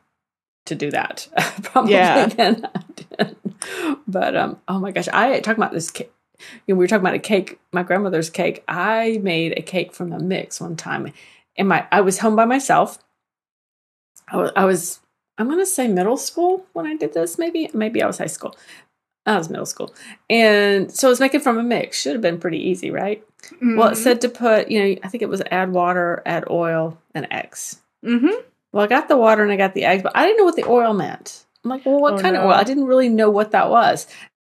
to 0.69 0.75
do 0.75 0.89
that 0.91 1.27
probably 1.63 1.93
Yeah. 1.93 2.25
than 2.27 2.65
I 2.73 2.81
did. 2.95 3.35
But 4.07 4.35
um, 4.35 4.57
oh 4.67 4.79
my 4.79 4.91
gosh, 4.91 5.07
I 5.09 5.39
talking 5.41 5.61
about 5.61 5.73
this. 5.73 5.91
Cake, 5.91 6.11
you 6.65 6.73
know, 6.73 6.79
we 6.79 6.83
were 6.83 6.87
talking 6.87 7.01
about 7.03 7.13
a 7.15 7.19
cake, 7.19 7.59
my 7.73 7.83
grandmother's 7.83 8.29
cake. 8.29 8.63
I 8.67 9.19
made 9.21 9.57
a 9.57 9.61
cake 9.61 9.93
from 9.93 10.09
the 10.09 10.19
mix 10.19 10.61
one 10.61 10.75
time, 10.77 11.11
and 11.57 11.67
my 11.67 11.85
I 11.91 12.01
was 12.01 12.19
home 12.19 12.35
by 12.35 12.45
myself. 12.45 12.99
I 14.31 14.37
was, 14.37 14.51
I 14.55 14.65
was 14.65 14.99
I'm 15.37 15.47
going 15.47 15.59
to 15.59 15.65
say 15.65 15.87
middle 15.87 16.17
school 16.17 16.65
when 16.73 16.85
I 16.85 16.95
did 16.95 17.13
this. 17.13 17.37
Maybe 17.37 17.69
maybe 17.73 18.01
I 18.01 18.07
was 18.07 18.17
high 18.17 18.27
school. 18.27 18.55
I 19.25 19.37
was 19.37 19.49
middle 19.49 19.65
school, 19.65 19.93
and 20.29 20.91
so 20.91 21.07
I 21.07 21.11
was 21.11 21.19
making 21.19 21.41
from 21.41 21.57
a 21.59 21.63
mix. 21.63 21.99
Should 22.01 22.13
have 22.13 22.21
been 22.21 22.39
pretty 22.39 22.57
easy, 22.69 22.89
right? 22.89 23.23
Well, 23.61 23.89
it 23.89 23.95
said 23.95 24.21
to 24.21 24.29
put, 24.29 24.69
you 24.71 24.79
know, 24.79 24.99
I 25.03 25.07
think 25.07 25.21
it 25.21 25.29
was 25.29 25.41
add 25.51 25.71
water, 25.71 26.21
add 26.25 26.45
oil, 26.49 26.97
and 27.15 27.27
eggs. 27.31 27.81
Mm-hmm. 28.05 28.41
Well, 28.71 28.83
I 28.83 28.87
got 28.87 29.07
the 29.07 29.17
water 29.17 29.43
and 29.43 29.51
I 29.51 29.55
got 29.57 29.73
the 29.73 29.85
eggs, 29.85 30.03
but 30.03 30.11
I 30.15 30.25
didn't 30.25 30.37
know 30.37 30.45
what 30.45 30.55
the 30.55 30.67
oil 30.67 30.93
meant. 30.93 31.45
I'm 31.63 31.69
like, 31.71 31.85
well, 31.85 31.99
what 31.99 32.13
Oh, 32.13 32.19
kind 32.19 32.35
of 32.35 32.43
oil? 32.43 32.51
I 32.53 32.63
didn't 32.63 32.85
really 32.85 33.09
know 33.09 33.29
what 33.29 33.51
that 33.51 33.69
was, 33.69 34.07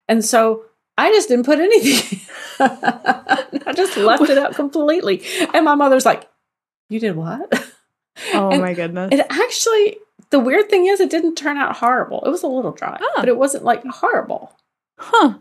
and 0.08 0.24
so 0.24 0.64
I 0.98 1.10
just 1.10 1.28
didn't 1.28 1.46
put 1.46 1.58
anything. 1.60 2.20
I 2.60 3.72
just 3.74 3.96
left 3.96 4.28
it 4.28 4.38
out 4.38 4.54
completely. 4.54 5.22
And 5.54 5.64
my 5.64 5.74
mother's 5.74 6.04
like, 6.04 6.28
"You 6.88 7.00
did 7.00 7.16
what?" 7.16 7.52
Oh 8.34 8.50
And 8.50 8.60
my 8.60 8.74
goodness. 8.74 9.10
It 9.12 9.24
actually, 9.30 9.96
the 10.30 10.40
weird 10.40 10.68
thing 10.68 10.86
is, 10.86 10.98
it 10.98 11.08
didn't 11.08 11.36
turn 11.36 11.56
out 11.56 11.76
horrible. 11.76 12.20
It 12.26 12.30
was 12.30 12.42
a 12.42 12.48
little 12.48 12.72
dry, 12.72 12.98
Ah. 13.00 13.12
but 13.14 13.28
it 13.28 13.36
wasn't 13.36 13.62
like 13.62 13.84
horrible. 13.86 14.56
Huh. 14.98 15.34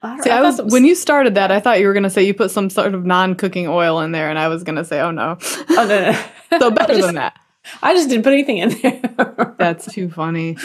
I 0.00 0.18
See, 0.20 0.30
I 0.30 0.38
I 0.38 0.40
was, 0.40 0.58
was- 0.62 0.72
when 0.72 0.86
you 0.86 0.94
started 0.94 1.34
that, 1.34 1.52
I 1.52 1.60
thought 1.60 1.78
you 1.78 1.86
were 1.86 1.92
going 1.92 2.04
to 2.04 2.10
say 2.10 2.22
you 2.22 2.32
put 2.32 2.50
some 2.50 2.70
sort 2.70 2.94
of 2.94 3.04
non-cooking 3.04 3.68
oil 3.68 4.00
in 4.00 4.12
there, 4.12 4.30
and 4.30 4.38
I 4.38 4.48
was 4.48 4.64
going 4.64 4.76
to 4.76 4.84
say, 4.84 4.98
oh 5.02 5.10
no. 5.10 5.36
Oh, 5.42 5.86
no, 5.86 6.10
no. 6.12 6.24
so 6.58 6.70
better 6.70 6.94
just, 6.94 7.06
than 7.06 7.16
that. 7.16 7.38
I 7.82 7.94
just 7.94 8.08
didn't 8.08 8.24
put 8.24 8.32
anything 8.32 8.58
in 8.58 8.70
there. 8.80 9.54
That's 9.58 9.92
too 9.92 10.10
funny. 10.10 10.56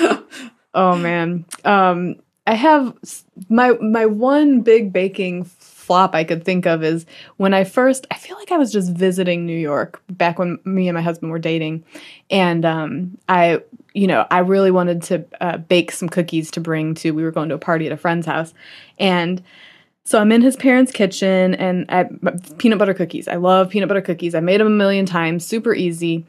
Oh 0.74 0.96
man. 0.96 1.46
Um 1.63 2.16
I 2.46 2.54
have 2.54 2.96
my 3.50 3.72
my 3.74 4.06
one 4.06 4.62
big 4.62 4.94
baking 4.94 5.46
flop 5.46 6.16
I 6.16 6.24
could 6.24 6.44
think 6.44 6.66
of 6.66 6.84
is 6.84 7.06
when 7.38 7.54
I 7.54 7.63
first 7.63 8.08
I 8.12 8.16
feel 8.16 8.38
like 8.38 8.51
I 8.51 8.58
was 8.58 8.72
just 8.72 8.92
visiting 8.92 9.46
New 9.46 9.58
York 9.58 10.01
back 10.10 10.39
when 10.39 10.60
me 10.66 10.88
and 10.88 10.96
my 10.96 11.01
husband 11.01 11.32
were 11.32 11.39
dating 11.39 11.84
and 12.30 12.66
um 12.66 13.18
I 13.30 13.62
you 13.94 14.06
know, 14.06 14.27
I 14.30 14.39
really 14.39 14.70
wanted 14.70 15.01
to 15.04 15.25
uh, 15.42 15.58
bake 15.58 15.92
some 15.92 16.08
cookies 16.08 16.51
to 16.51 16.62
bring 16.62 16.94
to 16.96 17.12
we 17.12 17.24
were 17.24 17.32
going 17.32 17.50
to 17.50 17.56
a 17.56 17.60
party 17.60 17.88
at 17.88 17.92
a 17.92 17.98
friend's 17.98 18.27
house 18.27 18.54
and 19.00 19.42
so 20.08 20.20
I'm 20.20 20.32
in 20.32 20.42
his 20.42 20.56
parents' 20.56 20.94
kitchen 20.94 21.54
and 21.56 21.86
I, 21.89 22.06
peanut 22.60 22.80
butter 22.80 22.94
cookies. 22.94 23.27
I 23.27 23.36
love 23.36 23.70
peanut 23.70 23.89
butter 23.89 24.00
cookies. 24.00 24.36
I 24.36 24.39
made 24.39 24.62
them 24.62 24.68
a 24.68 24.70
million 24.70 25.06
times, 25.06 25.46
super 25.46 25.75
easy. 25.75 26.25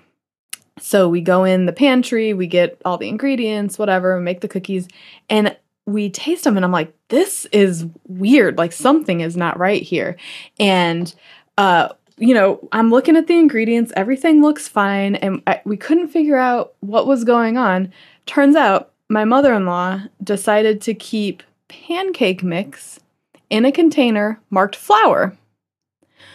So 0.81 1.09
we 1.09 1.21
go 1.21 1.45
in 1.45 1.67
the 1.67 1.73
pantry, 1.73 2.35
we 2.35 2.47
get 2.47 2.81
all 2.85 2.99
the 2.99 3.09
ingredients, 3.09 3.79
whatever, 3.79 4.19
make 4.21 4.41
the 4.41 4.49
cookies, 4.49 4.89
and 5.29 5.57
we 5.87 6.11
taste 6.11 6.45
them. 6.45 6.57
And 6.57 6.65
I'm 6.65 6.73
like, 6.73 6.93
this 7.09 7.47
is 7.47 7.87
weird. 8.07 8.59
Like 8.59 8.73
something 8.73 9.21
is 9.21 9.37
not 9.37 9.59
right 9.59 9.83
here. 9.83 10.17
And, 10.59 11.13
uh, 11.57 11.89
you 12.19 12.35
know, 12.35 12.69
I'm 12.73 12.91
looking 12.91 13.17
at 13.17 13.27
the 13.27 13.39
ingredients, 13.39 13.93
everything 13.97 14.43
looks 14.43 14.69
fine, 14.69 15.15
and 15.17 15.43
I, 15.47 15.61
we 15.65 15.77
couldn't 15.77 16.09
figure 16.09 16.37
out 16.37 16.75
what 16.81 17.07
was 17.07 17.25
going 17.25 17.57
on. 17.57 17.93
Turns 18.27 18.57
out 18.57 18.93
my 19.09 19.25
mother 19.25 19.55
in 19.55 19.67
law 19.67 20.03
decided 20.23 20.81
to 20.83 20.95
keep 20.95 21.43
pancake 21.69 22.43
mix 22.43 23.01
in 23.51 23.65
a 23.65 23.73
container 23.73 24.41
marked 24.51 24.77
flour. 24.77 25.37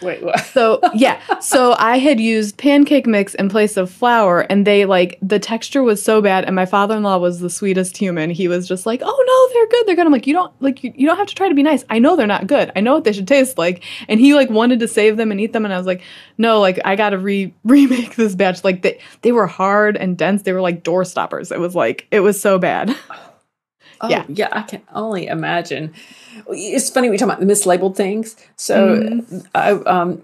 Wait, 0.03 0.21
what? 0.21 0.39
So 0.39 0.79
yeah, 0.93 1.39
so 1.39 1.75
I 1.79 1.97
had 1.97 2.19
used 2.19 2.57
pancake 2.57 3.07
mix 3.07 3.33
in 3.35 3.49
place 3.49 3.77
of 3.77 3.89
flour, 3.89 4.41
and 4.41 4.67
they 4.67 4.85
like 4.85 5.17
the 5.21 5.39
texture 5.39 5.83
was 5.83 6.03
so 6.03 6.21
bad. 6.21 6.45
And 6.45 6.55
my 6.55 6.65
father 6.65 6.95
in 6.95 7.03
law 7.03 7.17
was 7.17 7.39
the 7.39 7.49
sweetest 7.49 7.97
human. 7.97 8.29
He 8.29 8.47
was 8.47 8.67
just 8.67 8.85
like, 8.85 9.01
"Oh 9.03 9.23
no, 9.27 9.53
they're 9.53 9.67
good. 9.67 9.87
They're 9.87 9.95
good." 9.95 10.05
I'm 10.05 10.11
like, 10.11 10.27
"You 10.27 10.33
don't 10.33 10.53
like 10.61 10.83
you, 10.83 10.93
you 10.95 11.07
don't 11.07 11.17
have 11.17 11.27
to 11.27 11.35
try 11.35 11.49
to 11.49 11.55
be 11.55 11.63
nice. 11.63 11.83
I 11.89 11.99
know 11.99 12.15
they're 12.15 12.27
not 12.27 12.47
good. 12.47 12.71
I 12.75 12.81
know 12.81 12.93
what 12.93 13.03
they 13.03 13.13
should 13.13 13.27
taste 13.27 13.57
like." 13.57 13.83
And 14.07 14.19
he 14.19 14.33
like 14.33 14.49
wanted 14.49 14.79
to 14.81 14.87
save 14.87 15.17
them 15.17 15.31
and 15.31 15.39
eat 15.39 15.53
them, 15.53 15.65
and 15.65 15.73
I 15.73 15.77
was 15.77 15.87
like, 15.87 16.01
"No, 16.37 16.59
like 16.59 16.79
I 16.85 16.95
got 16.95 17.11
to 17.11 17.17
re 17.17 17.53
remake 17.63 18.15
this 18.15 18.35
batch. 18.35 18.63
Like 18.63 18.81
they 18.81 18.99
they 19.21 19.31
were 19.31 19.47
hard 19.47 19.97
and 19.97 20.17
dense. 20.17 20.43
They 20.43 20.53
were 20.53 20.61
like 20.61 20.83
door 20.83 21.05
stoppers. 21.05 21.51
It 21.51 21.59
was 21.59 21.75
like 21.75 22.07
it 22.11 22.19
was 22.19 22.39
so 22.39 22.59
bad." 22.59 22.95
Oh, 24.03 24.09
Yeah. 24.09 24.25
yeah, 24.27 24.49
I 24.51 24.61
can 24.63 24.81
only 24.93 25.27
imagine. 25.27 25.93
It's 26.49 26.89
funny 26.89 27.09
we 27.09 27.17
talk 27.17 27.27
about 27.29 27.39
the 27.39 27.45
mislabeled 27.45 27.95
things. 27.95 28.35
So, 28.57 28.97
Mm-hmm. 28.97 29.37
I, 29.55 29.71
um, 29.71 30.23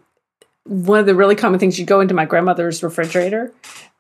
one 0.66 1.00
of 1.00 1.06
the 1.08 1.16
really 1.16 1.36
common 1.36 1.60
things 1.60 1.80
you 1.80 1.86
go 1.86 2.00
into 2.02 2.14
my 2.14 2.26
grandmother's 2.26 2.84
refrigerator, 2.84 3.52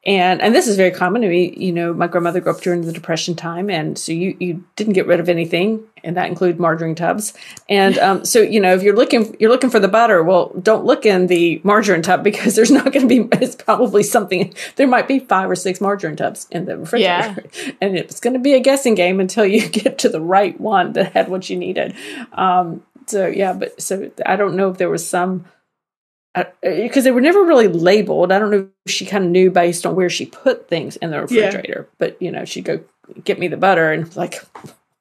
and 0.09 0.41
and 0.41 0.55
this 0.55 0.67
is 0.67 0.75
very 0.75 0.89
common 0.89 1.21
to 1.21 1.29
me. 1.29 1.53
You 1.55 1.71
know, 1.71 1.93
my 1.93 2.07
grandmother 2.07 2.39
grew 2.39 2.51
up 2.51 2.61
during 2.61 2.81
the 2.81 2.91
Depression 2.91 3.35
time, 3.35 3.69
and 3.69 3.95
so 3.95 4.11
you 4.11 4.35
you 4.39 4.63
didn't 4.75 4.93
get 4.93 5.05
rid 5.05 5.19
of 5.19 5.29
anything, 5.29 5.83
and 6.03 6.17
that 6.17 6.27
included 6.27 6.59
margarine 6.59 6.95
tubs. 6.95 7.31
And 7.69 7.95
um, 7.99 8.25
so 8.25 8.39
you 8.41 8.59
know, 8.59 8.73
if 8.73 8.81
you're 8.81 8.95
looking 8.95 9.35
you're 9.39 9.51
looking 9.51 9.69
for 9.69 9.79
the 9.79 9.87
butter, 9.87 10.23
well, 10.23 10.51
don't 10.59 10.83
look 10.83 11.05
in 11.05 11.27
the 11.27 11.61
margarine 11.63 12.01
tub 12.01 12.23
because 12.23 12.55
there's 12.55 12.71
not 12.71 12.91
going 12.91 13.07
to 13.07 13.27
be. 13.27 13.29
It's 13.39 13.55
probably 13.55 14.01
something. 14.01 14.51
There 14.77 14.87
might 14.87 15.07
be 15.07 15.19
five 15.19 15.47
or 15.47 15.55
six 15.55 15.79
margarine 15.79 16.15
tubs 16.15 16.47
in 16.49 16.65
the 16.65 16.79
refrigerator, 16.79 17.43
and 17.81 17.95
it's 17.95 18.19
going 18.19 18.33
to 18.33 18.39
be 18.39 18.55
a 18.55 18.59
guessing 18.59 18.95
game 18.95 19.19
until 19.19 19.45
you 19.45 19.69
get 19.69 19.99
to 19.99 20.09
the 20.09 20.21
right 20.21 20.59
one 20.59 20.93
that 20.93 21.13
had 21.13 21.29
what 21.29 21.51
you 21.51 21.55
needed. 21.55 21.95
Um, 22.33 22.81
so 23.05 23.27
yeah, 23.27 23.53
but 23.53 23.79
so 23.79 24.09
I 24.25 24.37
don't 24.37 24.55
know 24.55 24.71
if 24.71 24.79
there 24.79 24.89
was 24.89 25.07
some 25.07 25.45
because 26.61 27.03
they 27.03 27.11
were 27.11 27.21
never 27.21 27.43
really 27.43 27.67
labeled. 27.67 28.31
I 28.31 28.39
don't 28.39 28.51
know 28.51 28.69
if 28.85 28.91
she 28.91 29.05
kind 29.05 29.23
of 29.23 29.29
knew 29.29 29.51
based 29.51 29.85
on 29.85 29.95
where 29.95 30.09
she 30.09 30.25
put 30.25 30.67
things 30.67 30.97
in 30.97 31.11
the 31.11 31.21
refrigerator, 31.21 31.87
but 31.97 32.21
you 32.21 32.31
know, 32.31 32.45
she'd 32.45 32.65
go 32.65 32.79
get 33.23 33.39
me 33.39 33.47
the 33.47 33.57
butter 33.57 33.91
and 33.91 34.15
like, 34.15 34.43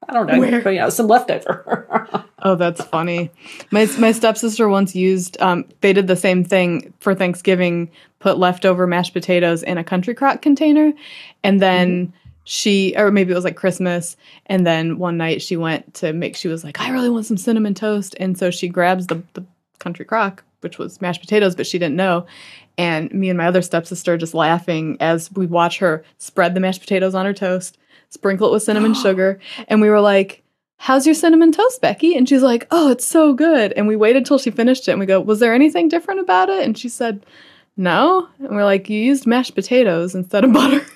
I 0.09 0.15
don't 0.15 0.27
know, 0.27 0.39
Where? 0.39 0.73
you 0.73 0.81
know, 0.81 0.91
some 0.91 1.07
leftover. 1.07 2.25
Oh, 2.43 2.55
that's 2.55 2.83
funny. 2.85 3.31
My 3.73 3.89
my 3.99 4.13
stepsister 4.13 4.69
once 4.69 4.95
used. 4.95 5.41
Um, 5.41 5.65
they 5.81 5.93
did 5.93 6.07
the 6.07 6.15
same 6.15 6.45
thing 6.45 6.95
for 7.01 7.13
Thanksgiving. 7.13 7.91
Put 8.21 8.39
leftover 8.39 8.87
mashed 8.87 9.13
potatoes 9.13 9.65
in 9.65 9.77
a 9.77 9.83
country 9.83 10.15
crock 10.15 10.41
container, 10.41 10.93
and 11.43 11.61
then 11.61 12.13
she, 12.45 12.95
or 12.97 13.11
maybe 13.11 13.33
it 13.33 13.35
was 13.35 13.45
like 13.45 13.57
Christmas, 13.57 14.17
and 14.47 14.65
then 14.65 14.99
one 14.99 15.17
night 15.17 15.43
she 15.43 15.57
went 15.57 15.95
to 15.95 16.13
make. 16.13 16.37
She 16.37 16.47
was 16.47 16.63
like, 16.63 16.81
I 16.81 16.91
really 16.91 17.11
want 17.11 17.27
some 17.27 17.37
cinnamon 17.37 17.75
toast, 17.75 18.15
and 18.21 18.39
so 18.39 18.53
she 18.53 18.69
grabs 18.69 19.09
the 19.09 19.21
the 19.35 19.45
country 19.81 20.05
crock, 20.05 20.45
which 20.61 20.79
was 20.79 21.01
mashed 21.01 21.21
potatoes, 21.21 21.55
but 21.55 21.67
she 21.67 21.79
didn't 21.79 21.97
know. 21.97 22.27
And 22.77 23.13
me 23.13 23.29
and 23.29 23.39
my 23.39 23.47
other 23.47 23.63
stepsister 23.63 24.17
just 24.17 24.35
laughing 24.35 24.97
as 25.01 25.33
we 25.33 25.47
watch 25.47 25.79
her 25.79 26.05
spread 26.19 26.55
the 26.55 26.61
mashed 26.61 26.81
potatoes 26.81 27.15
on 27.15 27.27
her 27.27 27.33
toast, 27.33 27.79
sprinkle 28.09 28.49
it 28.49 28.53
with 28.53 28.63
cinnamon 28.63 28.95
sugar, 29.03 29.39
and 29.69 29.81
we 29.81 29.91
were 29.91 30.01
like. 30.01 30.43
How's 30.81 31.07
your 31.07 31.15
cinnamon 31.17 31.51
toast, 31.51 31.81
Becky? 31.81 32.17
And 32.17 32.29
she's 32.29 32.45
like, 32.45 32.69
Oh, 32.71 32.93
it's 32.93 33.05
so 33.05 33.33
good. 33.33 33.73
And 33.73 33.89
we 33.89 33.97
waited 33.97 34.25
till 34.25 34.39
she 34.39 34.53
finished 34.53 34.87
it 34.87 34.93
and 34.93 35.01
we 35.01 35.07
go, 35.07 35.19
Was 35.21 35.41
there 35.41 35.53
anything 35.53 35.89
different 35.89 36.21
about 36.21 36.49
it? 36.51 36.63
And 36.63 36.79
she 36.79 36.89
said, 36.89 37.27
No. 37.77 38.29
And 38.39 38.51
we're 38.51 38.63
like, 38.63 38.89
You 38.89 39.01
used 39.01 39.27
mashed 39.27 39.57
potatoes 39.57 40.15
instead 40.15 40.45
of 40.45 40.53
butter. 40.53 40.87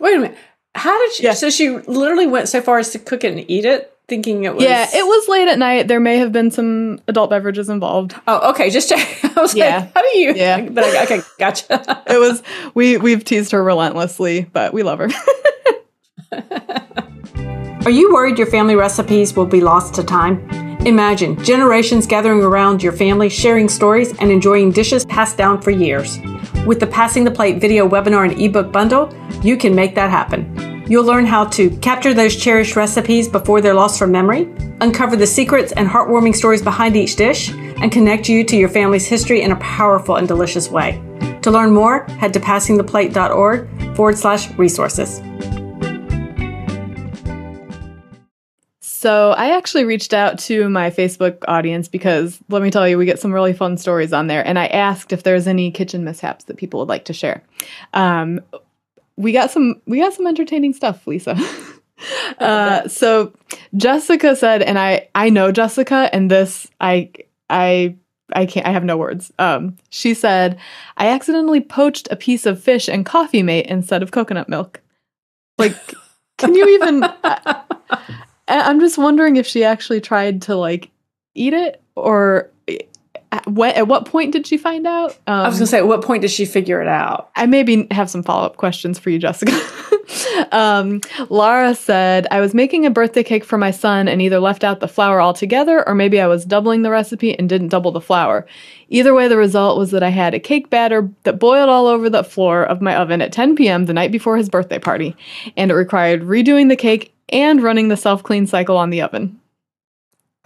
Wait 0.00 0.16
a 0.16 0.18
minute. 0.18 0.36
How 0.74 0.98
did 0.98 1.12
she? 1.12 1.22
Yeah. 1.22 1.34
So 1.34 1.48
she 1.48 1.70
literally 1.70 2.26
went 2.26 2.48
so 2.48 2.60
far 2.60 2.78
as 2.78 2.90
to 2.90 2.98
cook 2.98 3.22
it 3.22 3.30
and 3.30 3.48
eat 3.48 3.64
it, 3.64 3.93
thinking 4.08 4.44
it 4.44 4.54
was. 4.54 4.62
Yeah, 4.64 4.86
it 4.92 5.04
was 5.06 5.28
late 5.28 5.48
at 5.48 5.58
night. 5.58 5.88
There 5.88 6.00
may 6.00 6.18
have 6.18 6.32
been 6.32 6.50
some 6.50 7.00
adult 7.08 7.30
beverages 7.30 7.68
involved. 7.68 8.14
Oh, 8.26 8.50
okay. 8.50 8.70
Just 8.70 8.88
check. 8.88 9.06
I 9.36 9.40
was 9.40 9.54
Yeah. 9.54 9.78
like, 9.78 9.94
how 9.94 10.02
do 10.02 10.18
you? 10.18 10.34
Yeah. 10.34 10.68
But 10.68 10.84
I, 10.84 11.02
okay, 11.04 11.20
gotcha. 11.38 12.02
It 12.08 12.18
was 12.18 12.42
we 12.74 12.96
we've 12.98 13.24
teased 13.24 13.52
her 13.52 13.62
relentlessly, 13.62 14.42
but 14.52 14.72
we 14.74 14.82
love 14.82 14.98
her. 14.98 15.08
Are 17.84 17.90
you 17.90 18.12
worried 18.14 18.38
your 18.38 18.46
family 18.46 18.76
recipes 18.76 19.34
will 19.36 19.46
be 19.46 19.60
lost 19.60 19.94
to 19.94 20.02
time? 20.04 20.48
Imagine 20.86 21.42
generations 21.44 22.06
gathering 22.06 22.42
around 22.42 22.82
your 22.82 22.92
family, 22.92 23.28
sharing 23.28 23.68
stories, 23.68 24.16
and 24.18 24.30
enjoying 24.30 24.70
dishes 24.70 25.04
passed 25.06 25.36
down 25.36 25.60
for 25.60 25.70
years. 25.70 26.18
With 26.66 26.80
the 26.80 26.86
Passing 26.86 27.24
the 27.24 27.30
Plate 27.30 27.60
video 27.60 27.86
webinar 27.88 28.28
and 28.30 28.38
ebook 28.40 28.72
bundle, 28.72 29.12
you 29.42 29.56
can 29.56 29.74
make 29.74 29.94
that 29.96 30.10
happen. 30.10 30.73
You'll 30.86 31.04
learn 31.04 31.24
how 31.24 31.46
to 31.46 31.70
capture 31.78 32.12
those 32.12 32.36
cherished 32.36 32.76
recipes 32.76 33.26
before 33.26 33.62
they're 33.62 33.74
lost 33.74 33.98
from 33.98 34.12
memory, 34.12 34.42
uncover 34.82 35.16
the 35.16 35.26
secrets 35.26 35.72
and 35.72 35.88
heartwarming 35.88 36.34
stories 36.34 36.60
behind 36.60 36.94
each 36.94 37.16
dish, 37.16 37.50
and 37.52 37.90
connect 37.90 38.28
you 38.28 38.44
to 38.44 38.56
your 38.56 38.68
family's 38.68 39.06
history 39.06 39.40
in 39.40 39.50
a 39.50 39.56
powerful 39.56 40.16
and 40.16 40.28
delicious 40.28 40.68
way. 40.70 41.02
To 41.40 41.50
learn 41.50 41.72
more, 41.72 42.04
head 42.18 42.34
to 42.34 42.40
passingtheplate.org 42.40 43.96
forward 43.96 44.18
slash 44.18 44.50
resources. 44.58 45.22
So 48.80 49.32
I 49.32 49.56
actually 49.56 49.84
reached 49.84 50.14
out 50.14 50.38
to 50.40 50.68
my 50.70 50.90
Facebook 50.90 51.44
audience 51.46 51.88
because 51.88 52.38
let 52.48 52.62
me 52.62 52.70
tell 52.70 52.88
you, 52.88 52.96
we 52.96 53.04
get 53.04 53.20
some 53.20 53.32
really 53.32 53.52
fun 53.52 53.76
stories 53.76 54.14
on 54.14 54.28
there. 54.28 54.46
And 54.46 54.58
I 54.58 54.66
asked 54.66 55.12
if 55.12 55.22
there's 55.22 55.46
any 55.46 55.70
kitchen 55.70 56.04
mishaps 56.04 56.44
that 56.44 56.56
people 56.56 56.80
would 56.80 56.88
like 56.88 57.04
to 57.06 57.12
share. 57.12 57.42
Um, 57.92 58.40
we 59.16 59.32
got 59.32 59.50
some 59.50 59.80
we 59.86 59.98
got 60.00 60.12
some 60.12 60.26
entertaining 60.26 60.72
stuff, 60.72 61.06
Lisa. 61.06 61.36
uh, 62.38 62.88
so 62.88 63.32
Jessica 63.76 64.36
said, 64.36 64.62
and 64.62 64.78
I 64.78 65.08
I 65.14 65.30
know 65.30 65.52
Jessica, 65.52 66.10
and 66.12 66.30
this 66.30 66.68
I 66.80 67.10
I 67.50 67.96
I 68.32 68.46
can't 68.46 68.66
I 68.66 68.70
have 68.70 68.84
no 68.84 68.96
words. 68.96 69.32
Um, 69.38 69.76
she 69.90 70.14
said 70.14 70.58
I 70.96 71.08
accidentally 71.08 71.60
poached 71.60 72.08
a 72.10 72.16
piece 72.16 72.46
of 72.46 72.62
fish 72.62 72.88
and 72.88 73.06
coffee 73.06 73.42
mate 73.42 73.66
instead 73.66 74.02
of 74.02 74.10
coconut 74.10 74.48
milk. 74.48 74.80
Like, 75.58 75.76
can 76.38 76.54
you 76.54 76.68
even? 76.70 77.04
I, 77.04 77.62
I'm 78.48 78.80
just 78.80 78.98
wondering 78.98 79.36
if 79.36 79.46
she 79.46 79.64
actually 79.64 80.00
tried 80.00 80.42
to 80.42 80.56
like 80.56 80.90
eat 81.34 81.54
it 81.54 81.82
or 81.96 82.50
at 83.34 83.46
what 83.48 83.74
at 83.74 83.88
what 83.88 84.06
point 84.06 84.32
did 84.32 84.46
she 84.46 84.56
find 84.56 84.86
out? 84.86 85.10
Um, 85.26 85.40
I 85.40 85.48
was 85.48 85.56
going 85.56 85.66
to 85.66 85.70
say, 85.70 85.78
at 85.78 85.88
what 85.88 86.02
point 86.02 86.22
did 86.22 86.30
she 86.30 86.44
figure 86.44 86.80
it 86.80 86.86
out? 86.86 87.30
I 87.34 87.46
maybe 87.46 87.88
have 87.90 88.08
some 88.08 88.22
follow 88.22 88.46
up 88.46 88.56
questions 88.56 88.98
for 88.98 89.10
you, 89.10 89.18
Jessica. 89.18 89.52
um, 90.52 91.00
Laura 91.30 91.74
said, 91.74 92.28
I 92.30 92.40
was 92.40 92.54
making 92.54 92.86
a 92.86 92.90
birthday 92.90 93.24
cake 93.24 93.44
for 93.44 93.58
my 93.58 93.72
son 93.72 94.06
and 94.06 94.22
either 94.22 94.38
left 94.38 94.62
out 94.62 94.78
the 94.78 94.86
flour 94.86 95.20
altogether 95.20 95.86
or 95.88 95.96
maybe 95.96 96.20
I 96.20 96.28
was 96.28 96.44
doubling 96.44 96.82
the 96.82 96.90
recipe 96.90 97.36
and 97.36 97.48
didn't 97.48 97.68
double 97.68 97.90
the 97.90 98.00
flour. 98.00 98.46
Either 98.88 99.14
way, 99.14 99.26
the 99.26 99.36
result 99.36 99.78
was 99.78 99.90
that 99.90 100.04
I 100.04 100.10
had 100.10 100.34
a 100.34 100.40
cake 100.40 100.70
batter 100.70 101.10
that 101.24 101.40
boiled 101.40 101.68
all 101.68 101.88
over 101.88 102.08
the 102.08 102.22
floor 102.22 102.62
of 102.62 102.80
my 102.80 102.94
oven 102.94 103.20
at 103.20 103.32
10 103.32 103.56
p.m. 103.56 103.86
the 103.86 103.94
night 103.94 104.12
before 104.12 104.36
his 104.36 104.48
birthday 104.48 104.78
party, 104.78 105.16
and 105.56 105.72
it 105.72 105.74
required 105.74 106.22
redoing 106.22 106.68
the 106.68 106.76
cake 106.76 107.12
and 107.30 107.62
running 107.62 107.88
the 107.88 107.96
self 107.96 108.22
clean 108.22 108.46
cycle 108.46 108.76
on 108.76 108.90
the 108.90 109.02
oven. 109.02 109.40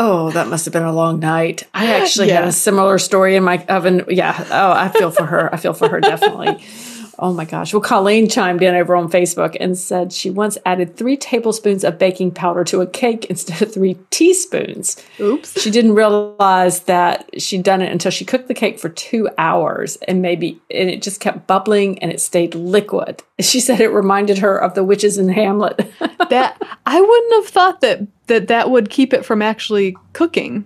Oh, 0.01 0.31
that 0.31 0.47
must 0.47 0.65
have 0.65 0.73
been 0.73 0.85
a 0.85 0.93
long 0.93 1.19
night. 1.19 1.65
I 1.75 1.95
actually 1.97 2.29
had 2.31 2.45
a 2.45 2.53
similar 2.53 2.99
story 2.99 3.35
in 3.35 3.43
my 3.43 3.65
oven. 3.67 4.05
Yeah. 4.09 4.47
Oh, 4.51 4.71
I 4.71 4.89
feel 4.89 5.11
for 5.11 5.27
her. 5.27 5.53
I 5.53 5.57
feel 5.57 5.75
for 5.75 5.89
her 5.89 6.01
definitely. 6.01 6.65
Oh 7.21 7.33
my 7.33 7.45
gosh. 7.45 7.73
Well, 7.73 7.81
Colleen 7.81 8.29
chimed 8.29 8.63
in 8.63 8.77
over 8.77 8.95
on 8.95 9.11
Facebook 9.11 9.57
and 9.59 9.77
said 9.77 10.13
she 10.13 10.31
once 10.31 10.57
added 10.65 10.97
three 10.97 11.17
tablespoons 11.17 11.83
of 11.83 11.99
baking 11.99 12.31
powder 12.31 12.63
to 12.65 12.81
a 12.81 12.87
cake 12.87 13.25
instead 13.25 13.61
of 13.61 13.75
three 13.75 13.99
teaspoons. 14.11 15.03
Oops. 15.19 15.61
She 15.61 15.71
didn't 15.71 15.97
realize 15.97 16.81
that 16.85 17.29
she'd 17.41 17.65
done 17.65 17.83
it 17.83 17.91
until 17.91 18.13
she 18.13 18.25
cooked 18.25 18.47
the 18.47 18.55
cake 18.55 18.79
for 18.79 18.89
two 18.89 19.29
hours 19.37 19.97
and 20.07 20.23
maybe, 20.23 20.61
and 20.71 20.89
it 20.89 21.03
just 21.03 21.21
kept 21.21 21.49
bubbling 21.49 21.99
and 21.99 22.13
it 22.13 22.21
stayed 22.21 22.55
liquid. 22.55 23.23
She 23.41 23.61
said 23.61 23.81
it 23.81 23.91
reminded 23.91 24.39
her 24.39 24.59
of 24.59 24.75
the 24.75 24.83
witches 24.83 25.17
in 25.17 25.29
Hamlet. 25.29 25.77
that 26.29 26.61
I 26.87 27.01
wouldn't 27.01 27.35
have 27.35 27.47
thought 27.47 27.81
that 27.83 28.01
that 28.27 28.49
that 28.49 28.69
would 28.69 28.91
keep 28.91 29.15
it 29.15 29.25
from 29.25 29.43
actually 29.43 29.97
cooking. 30.13 30.65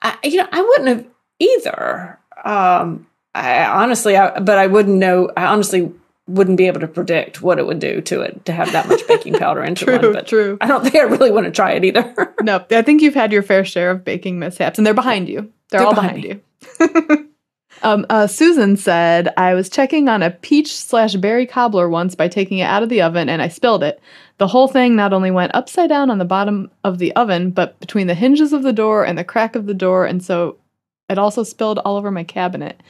I, 0.00 0.16
you 0.22 0.36
know, 0.36 0.48
I 0.52 0.62
wouldn't 0.62 0.88
have 0.88 1.06
either. 1.40 2.20
Um, 2.44 3.06
I 3.34 3.64
honestly, 3.64 4.16
I, 4.16 4.40
but 4.40 4.58
I 4.58 4.66
wouldn't 4.66 4.98
know. 4.98 5.30
I 5.36 5.46
honestly 5.46 5.92
wouldn't 6.28 6.56
be 6.56 6.66
able 6.66 6.80
to 6.80 6.88
predict 6.88 7.42
what 7.42 7.58
it 7.58 7.66
would 7.66 7.78
do 7.78 8.00
to 8.00 8.20
it 8.20 8.44
to 8.44 8.52
have 8.52 8.72
that 8.72 8.88
much 8.88 9.06
baking 9.08 9.34
powder 9.34 9.62
into 9.62 9.84
true, 9.86 9.98
one. 9.98 10.12
But 10.12 10.26
true. 10.26 10.58
I 10.60 10.66
don't 10.68 10.82
think 10.82 10.94
I 10.96 11.02
really 11.02 11.30
want 11.30 11.46
to 11.46 11.52
try 11.52 11.72
it 11.72 11.84
either. 11.84 12.34
no, 12.42 12.64
I 12.70 12.82
think 12.82 13.02
you've 13.02 13.14
had 13.14 13.32
your 13.32 13.42
fair 13.42 13.64
share 13.64 13.90
of 13.90 14.04
baking 14.04 14.38
mishaps, 14.38 14.78
and 14.78 14.86
they're 14.86 14.94
behind 14.94 15.28
you. 15.28 15.52
They're, 15.70 15.80
They're 15.80 15.86
all 15.86 15.94
behind 15.94 16.22
behind, 16.22 16.42
you. 16.80 17.28
um, 17.82 18.06
uh, 18.10 18.26
Susan 18.26 18.76
said, 18.76 19.32
I 19.36 19.54
was 19.54 19.70
checking 19.70 20.08
on 20.08 20.22
a 20.22 20.30
peach 20.30 20.76
slash 20.76 21.14
berry 21.14 21.46
cobbler 21.46 21.88
once 21.88 22.14
by 22.14 22.28
taking 22.28 22.58
it 22.58 22.64
out 22.64 22.82
of 22.82 22.88
the 22.88 23.02
oven 23.02 23.28
and 23.28 23.40
I 23.40 23.48
spilled 23.48 23.82
it. 23.82 24.00
The 24.38 24.48
whole 24.48 24.68
thing 24.68 24.94
not 24.94 25.12
only 25.12 25.30
went 25.30 25.54
upside 25.54 25.88
down 25.88 26.10
on 26.10 26.18
the 26.18 26.24
bottom 26.24 26.70
of 26.84 26.98
the 26.98 27.14
oven, 27.16 27.50
but 27.50 27.78
between 27.80 28.06
the 28.06 28.14
hinges 28.14 28.52
of 28.52 28.62
the 28.62 28.72
door 28.72 29.04
and 29.04 29.16
the 29.16 29.24
crack 29.24 29.56
of 29.56 29.66
the 29.66 29.74
door, 29.74 30.04
and 30.04 30.22
so 30.22 30.58
it 31.08 31.18
also 31.18 31.42
spilled 31.42 31.78
all 31.78 31.96
over 31.96 32.10
my 32.10 32.24
cabinet. 32.24 32.82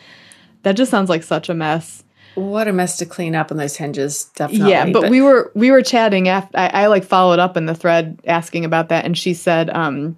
That 0.63 0.73
just 0.73 0.91
sounds 0.91 1.09
like 1.09 1.23
such 1.23 1.49
a 1.49 1.55
mess. 1.55 2.05
what 2.35 2.69
a 2.69 2.73
mess 2.73 2.97
to 2.99 3.07
clean 3.07 3.35
up 3.35 3.51
on 3.51 3.57
those 3.59 3.77
hinges. 3.77 4.25
Definitely. 4.37 4.71
Yeah, 4.71 4.91
but, 4.91 5.11
we 5.11 5.21
were 5.21 5.51
we 5.55 5.71
were 5.71 5.83
chatting 5.83 6.29
after 6.29 6.57
I, 6.57 6.69
I 6.69 6.87
like 6.87 7.05
followed 7.05 7.39
up 7.39 7.57
in 7.57 7.67
the 7.67 7.75
thread 7.75 8.21
asking 8.27 8.65
about 8.65 8.89
that, 8.89 9.05
and 9.05 9.17
she 9.19 9.35
said, 9.35 9.71
um, 9.71 10.17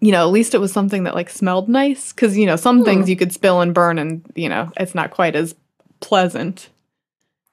you 0.00 0.12
know, 0.12 0.26
at 0.26 0.32
least 0.32 0.54
it 0.54 0.58
was 0.58 0.72
something 0.72 1.04
that 1.04 1.14
like 1.14 1.28
smelled 1.30 1.68
nice 1.68 2.12
because 2.12 2.36
you 2.36 2.46
know 2.46 2.56
some 2.56 2.84
things 2.84 3.08
you 3.08 3.16
could 3.16 3.32
spill 3.32 3.60
and 3.60 3.74
burn, 3.74 3.98
and 3.98 4.24
you 4.34 4.48
know 4.48 4.70
it's 4.76 4.94
not 4.94 5.10
quite 5.10 5.36
as 5.36 5.54
pleasant. 6.00 6.68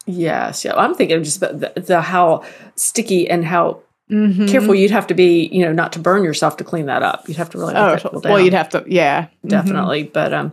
Yes, 0.07 0.65
yeah. 0.65 0.73
I'm 0.75 0.95
thinking 0.95 1.23
just 1.23 1.37
about 1.37 1.59
the, 1.59 1.81
the 1.81 2.01
how 2.01 2.43
sticky 2.75 3.29
and 3.29 3.45
how 3.45 3.81
Mm-hmm. 4.09 4.47
careful 4.47 4.75
you'd 4.75 4.91
have 4.91 5.07
to 5.07 5.13
be, 5.13 5.47
you 5.53 5.63
know, 5.63 5.71
not 5.71 5.93
to 5.93 5.99
burn 5.99 6.25
yourself 6.25 6.57
to 6.57 6.65
clean 6.65 6.87
that 6.87 7.01
up. 7.01 7.29
You'd 7.29 7.37
have 7.37 7.49
to 7.51 7.57
really 7.57 7.75
Oh, 7.77 7.97
well, 8.25 8.41
you'd 8.41 8.51
have 8.51 8.67
to, 8.71 8.83
yeah, 8.85 9.27
definitely. 9.47 10.03
But 10.03 10.33
um, 10.33 10.51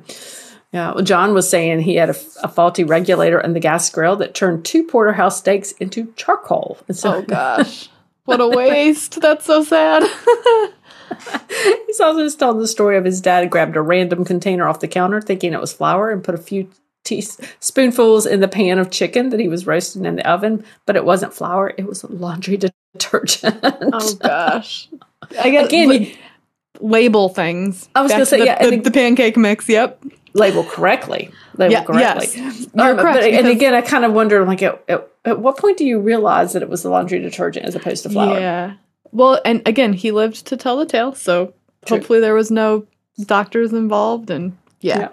yeah, 0.72 0.92
well, 0.92 1.04
John 1.04 1.32
was 1.32 1.48
saying 1.48 1.80
he 1.80 1.94
had 1.94 2.10
a, 2.10 2.16
a 2.42 2.48
faulty 2.48 2.84
regulator 2.84 3.40
in 3.40 3.54
the 3.54 3.60
gas 3.60 3.88
grill 3.88 4.16
that 4.16 4.34
turned 4.34 4.64
two 4.64 4.84
porterhouse 4.84 5.38
steaks 5.38 5.72
into 5.72 6.12
charcoal. 6.14 6.78
And 6.88 6.96
so 6.96 7.16
Oh 7.16 7.22
gosh, 7.22 7.88
what 8.24 8.40
a 8.40 8.48
waste! 8.48 9.20
That's 9.20 9.46
so 9.46 9.64
sad. 9.64 10.02
he's 11.86 12.00
also 12.00 12.22
just 12.22 12.38
telling 12.38 12.58
the 12.58 12.68
story 12.68 12.98
of 12.98 13.04
his 13.06 13.22
dad 13.22 13.48
grabbed 13.50 13.76
a 13.76 13.80
random 13.80 14.26
container 14.26 14.68
off 14.68 14.80
the 14.80 14.88
counter, 14.88 15.22
thinking 15.22 15.54
it 15.54 15.60
was 15.60 15.72
flour, 15.72 16.10
and 16.10 16.22
put 16.22 16.34
a 16.34 16.38
few 16.38 16.70
teaspoonfuls 17.04 18.26
in 18.26 18.40
the 18.40 18.48
pan 18.48 18.78
of 18.78 18.90
chicken 18.90 19.30
that 19.30 19.40
he 19.40 19.48
was 19.48 19.66
roasting 19.66 20.04
in 20.04 20.16
the 20.16 20.30
oven, 20.30 20.62
but 20.84 20.96
it 20.96 21.04
wasn't 21.06 21.32
flour; 21.32 21.72
it 21.78 21.86
was 21.86 22.04
laundry 22.04 22.58
detergent. 22.92 23.58
oh 23.62 24.14
gosh, 24.16 24.90
I 25.38 25.48
guess 25.48 25.68
Again, 25.68 25.88
la- 25.88 26.06
label 26.80 27.30
things. 27.30 27.88
I 27.94 28.02
was 28.02 28.12
gonna 28.12 28.26
say, 28.26 28.40
the, 28.40 28.44
yeah, 28.44 28.68
the, 28.68 28.76
the 28.76 28.90
pancake 28.90 29.38
mix. 29.38 29.66
Yep. 29.66 30.04
Label 30.34 30.64
correctly. 30.64 31.30
Label 31.56 31.72
Yeah, 31.72 31.84
correctly. 31.84 32.28
yes. 32.34 32.66
You're 32.74 32.90
Um, 32.90 32.98
correct, 32.98 33.18
But 33.20 33.24
and 33.24 33.46
again, 33.48 33.74
I 33.74 33.80
kind 33.80 34.04
of 34.04 34.12
wonder, 34.12 34.44
like, 34.44 34.62
at, 34.62 34.82
at, 34.88 35.08
at 35.24 35.38
what 35.40 35.56
point 35.56 35.78
do 35.78 35.84
you 35.84 35.98
realize 36.00 36.52
that 36.52 36.62
it 36.62 36.68
was 36.68 36.82
the 36.82 36.90
laundry 36.90 37.18
detergent 37.20 37.66
as 37.66 37.74
opposed 37.74 38.02
to 38.04 38.10
flour? 38.10 38.38
Yeah. 38.38 38.74
Well, 39.12 39.40
and 39.44 39.62
again, 39.66 39.92
he 39.92 40.10
lived 40.12 40.46
to 40.46 40.56
tell 40.56 40.76
the 40.76 40.86
tale, 40.86 41.14
so 41.14 41.54
True. 41.86 41.96
hopefully 41.98 42.20
there 42.20 42.34
was 42.34 42.50
no 42.50 42.86
doctors 43.26 43.72
involved, 43.72 44.30
and 44.30 44.56
yeah. 44.80 44.98
Yeah. 44.98 45.08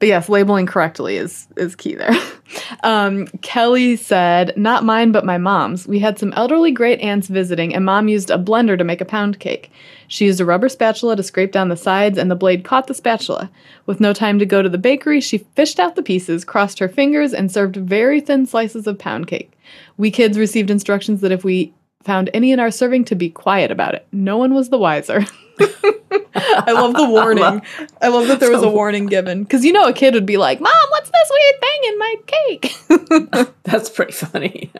But 0.00 0.08
yes, 0.08 0.28
labeling 0.28 0.66
correctly 0.66 1.16
is 1.16 1.46
is 1.56 1.76
key 1.76 1.94
there. 1.94 2.10
Um, 2.82 3.26
Kelly 3.42 3.96
said, 3.96 4.52
"Not 4.56 4.84
mine, 4.84 5.12
but 5.12 5.24
my 5.24 5.38
mom's. 5.38 5.86
We 5.86 5.98
had 5.98 6.18
some 6.18 6.32
elderly 6.34 6.70
great 6.70 7.00
aunts 7.00 7.28
visiting, 7.28 7.74
and 7.74 7.84
mom 7.84 8.08
used 8.08 8.30
a 8.30 8.38
blender 8.38 8.76
to 8.76 8.84
make 8.84 9.00
a 9.00 9.04
pound 9.04 9.38
cake. 9.38 9.70
She 10.08 10.24
used 10.24 10.40
a 10.40 10.44
rubber 10.44 10.68
spatula 10.68 11.16
to 11.16 11.22
scrape 11.22 11.52
down 11.52 11.68
the 11.68 11.76
sides, 11.76 12.18
and 12.18 12.30
the 12.30 12.36
blade 12.36 12.64
caught 12.64 12.86
the 12.86 12.94
spatula. 12.94 13.50
With 13.86 14.00
no 14.00 14.12
time 14.12 14.38
to 14.38 14.46
go 14.46 14.62
to 14.62 14.68
the 14.68 14.78
bakery, 14.78 15.20
she 15.20 15.38
fished 15.38 15.78
out 15.78 15.94
the 15.94 16.02
pieces, 16.02 16.44
crossed 16.44 16.78
her 16.78 16.88
fingers, 16.88 17.32
and 17.32 17.50
served 17.50 17.76
very 17.76 18.20
thin 18.20 18.46
slices 18.46 18.86
of 18.86 18.98
pound 18.98 19.26
cake. 19.26 19.52
We 19.96 20.10
kids 20.10 20.38
received 20.38 20.70
instructions 20.70 21.20
that 21.20 21.32
if 21.32 21.44
we 21.44 21.72
found 22.02 22.30
any 22.32 22.50
in 22.50 22.60
our 22.60 22.70
serving, 22.70 23.04
to 23.04 23.14
be 23.14 23.30
quiet 23.30 23.70
about 23.70 23.94
it. 23.94 24.06
No 24.12 24.36
one 24.36 24.54
was 24.54 24.70
the 24.70 24.78
wiser." 24.78 25.26
I 25.60 26.72
love 26.72 26.94
the 26.94 27.08
warning. 27.08 27.62
I 28.00 28.08
love 28.08 28.28
that 28.28 28.40
there 28.40 28.50
was 28.50 28.62
a 28.62 28.68
warning 28.68 29.06
given 29.06 29.42
because 29.42 29.64
you 29.64 29.72
know 29.72 29.86
a 29.86 29.92
kid 29.92 30.14
would 30.14 30.26
be 30.26 30.36
like, 30.36 30.60
"Mom, 30.60 30.72
what's 30.90 31.10
this 31.10 31.30
weird 31.30 31.60
thing 31.60 31.80
in 31.84 31.98
my 31.98 32.14
cake?" 32.26 33.54
That's 33.64 33.90
pretty 33.90 34.12
funny. 34.12 34.70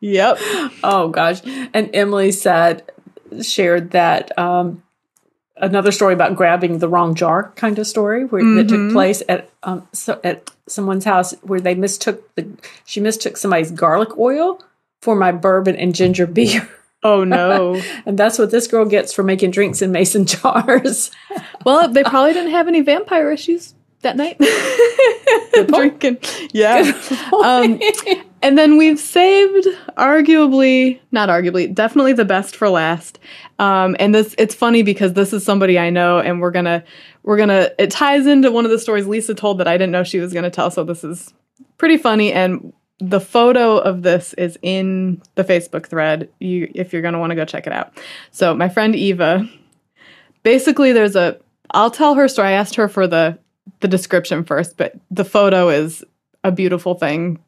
yep. 0.00 0.38
oh 0.84 1.08
gosh. 1.08 1.40
And 1.74 1.90
Emily 1.94 2.32
said, 2.32 2.90
shared 3.42 3.92
that 3.92 4.36
um, 4.38 4.82
another 5.56 5.92
story 5.92 6.14
about 6.14 6.36
grabbing 6.36 6.78
the 6.78 6.88
wrong 6.88 7.14
jar 7.14 7.52
kind 7.56 7.78
of 7.78 7.86
story 7.86 8.24
where 8.24 8.42
that 8.56 8.68
took 8.68 8.92
place 8.92 9.22
at 9.28 9.50
um, 9.62 9.86
so 9.92 10.20
at 10.24 10.50
someone's 10.66 11.04
house 11.04 11.32
where 11.42 11.60
they 11.60 11.74
mistook 11.74 12.34
the 12.34 12.48
she 12.84 13.00
mistook 13.00 13.36
somebody's 13.36 13.70
garlic 13.70 14.16
oil 14.18 14.62
for 15.00 15.16
my 15.16 15.32
bourbon 15.32 15.76
and 15.76 15.94
ginger 15.94 16.26
beer. 16.26 16.68
Oh 17.02 17.24
no. 17.24 17.80
And 18.06 18.18
that's 18.18 18.38
what 18.38 18.50
this 18.50 18.66
girl 18.66 18.84
gets 18.84 19.12
for 19.12 19.22
making 19.22 19.50
drinks 19.50 19.82
in 19.82 19.92
mason 19.92 20.24
jars. 20.26 21.10
well, 21.64 21.88
they 21.88 22.02
probably 22.02 22.32
didn't 22.32 22.52
have 22.52 22.68
any 22.68 22.80
vampire 22.80 23.30
issues 23.30 23.74
that 24.02 24.16
night. 24.16 24.38
Drinking. 25.68 26.18
Yeah. 26.52 26.92
Um, 27.32 27.78
and 28.42 28.56
then 28.56 28.78
we've 28.78 28.98
saved 28.98 29.66
arguably, 29.98 31.00
not 31.12 31.28
arguably, 31.28 31.72
definitely 31.72 32.14
the 32.14 32.24
best 32.24 32.56
for 32.56 32.70
last. 32.70 33.18
Um, 33.58 33.96
and 33.98 34.14
this 34.14 34.34
it's 34.38 34.54
funny 34.54 34.82
because 34.82 35.12
this 35.12 35.32
is 35.32 35.44
somebody 35.44 35.78
I 35.78 35.90
know 35.90 36.18
and 36.18 36.40
we're 36.40 36.50
gonna 36.50 36.82
we're 37.22 37.36
gonna 37.36 37.70
it 37.78 37.90
ties 37.90 38.26
into 38.26 38.50
one 38.50 38.64
of 38.64 38.70
the 38.70 38.78
stories 38.78 39.06
Lisa 39.06 39.34
told 39.34 39.58
that 39.58 39.68
I 39.68 39.74
didn't 39.74 39.92
know 39.92 40.04
she 40.04 40.18
was 40.18 40.32
gonna 40.32 40.50
tell. 40.50 40.70
So 40.70 40.82
this 40.82 41.04
is 41.04 41.34
pretty 41.76 41.98
funny 41.98 42.32
and 42.32 42.72
the 43.00 43.20
photo 43.20 43.78
of 43.78 44.02
this 44.02 44.34
is 44.34 44.58
in 44.62 45.22
the 45.34 45.44
Facebook 45.44 45.86
thread. 45.86 46.28
You 46.38 46.70
if 46.74 46.92
you're 46.92 47.02
gonna 47.02 47.18
want 47.18 47.30
to 47.30 47.36
go 47.36 47.44
check 47.44 47.66
it 47.66 47.72
out. 47.72 47.98
So 48.30 48.54
my 48.54 48.68
friend 48.68 48.94
Eva, 48.94 49.48
basically 50.42 50.92
there's 50.92 51.16
a 51.16 51.38
I'll 51.72 51.90
tell 51.90 52.14
her 52.14 52.28
story. 52.28 52.48
I 52.48 52.52
asked 52.52 52.74
her 52.76 52.88
for 52.88 53.06
the 53.06 53.38
the 53.80 53.88
description 53.88 54.44
first, 54.44 54.76
but 54.76 54.94
the 55.10 55.24
photo 55.24 55.68
is 55.68 56.04
a 56.44 56.52
beautiful 56.52 56.94
thing 56.94 57.38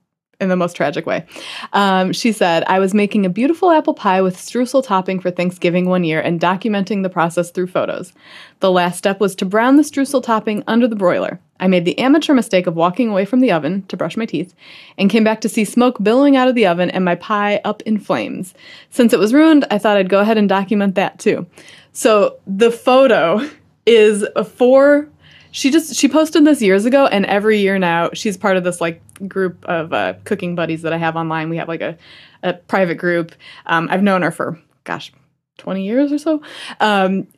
in 0.42 0.48
the 0.48 0.56
most 0.56 0.76
tragic 0.76 1.06
way. 1.06 1.24
Um, 1.72 2.12
she 2.12 2.32
said, 2.32 2.64
I 2.66 2.78
was 2.78 2.92
making 2.92 3.24
a 3.24 3.30
beautiful 3.30 3.70
apple 3.70 3.94
pie 3.94 4.20
with 4.20 4.36
streusel 4.36 4.84
topping 4.84 5.20
for 5.20 5.30
Thanksgiving 5.30 5.86
one 5.86 6.04
year 6.04 6.20
and 6.20 6.40
documenting 6.40 7.02
the 7.02 7.08
process 7.08 7.50
through 7.50 7.68
photos. 7.68 8.12
The 8.60 8.70
last 8.70 8.98
step 8.98 9.20
was 9.20 9.34
to 9.36 9.46
brown 9.46 9.76
the 9.76 9.82
streusel 9.82 10.22
topping 10.22 10.64
under 10.66 10.86
the 10.86 10.96
broiler. 10.96 11.40
I 11.60 11.68
made 11.68 11.84
the 11.84 11.98
amateur 11.98 12.34
mistake 12.34 12.66
of 12.66 12.74
walking 12.74 13.08
away 13.08 13.24
from 13.24 13.38
the 13.38 13.52
oven 13.52 13.84
to 13.86 13.96
brush 13.96 14.16
my 14.16 14.26
teeth 14.26 14.52
and 14.98 15.08
came 15.08 15.22
back 15.22 15.40
to 15.42 15.48
see 15.48 15.64
smoke 15.64 16.02
billowing 16.02 16.36
out 16.36 16.48
of 16.48 16.56
the 16.56 16.66
oven 16.66 16.90
and 16.90 17.04
my 17.04 17.14
pie 17.14 17.60
up 17.64 17.82
in 17.82 17.98
flames. 17.98 18.52
Since 18.90 19.12
it 19.12 19.20
was 19.20 19.32
ruined, 19.32 19.64
I 19.70 19.78
thought 19.78 19.96
I'd 19.96 20.08
go 20.08 20.18
ahead 20.18 20.38
and 20.38 20.48
document 20.48 20.96
that 20.96 21.20
too. 21.20 21.46
So 21.92 22.38
the 22.48 22.72
photo 22.72 23.48
is 23.86 24.26
a 24.34 24.44
four 24.44 25.08
she 25.52 25.70
just 25.70 25.94
she 25.94 26.08
posted 26.08 26.44
this 26.44 26.60
years 26.60 26.84
ago 26.84 27.06
and 27.06 27.24
every 27.26 27.60
year 27.60 27.78
now 27.78 28.10
she's 28.12 28.36
part 28.36 28.56
of 28.56 28.64
this 28.64 28.80
like 28.80 29.00
group 29.28 29.64
of 29.66 29.92
uh, 29.92 30.14
cooking 30.24 30.56
buddies 30.56 30.82
that 30.82 30.92
i 30.92 30.96
have 30.96 31.14
online. 31.14 31.48
We 31.48 31.58
have 31.58 31.68
like 31.68 31.82
a, 31.82 31.96
a 32.42 32.54
private 32.54 32.96
group. 32.96 33.32
Um, 33.66 33.88
i've 33.90 34.02
known 34.02 34.22
her 34.22 34.32
for 34.32 34.58
gosh 34.84 35.12
20 35.58 35.84
years 35.84 36.12
or 36.12 36.18
so. 36.18 36.42
Um, 36.80 37.28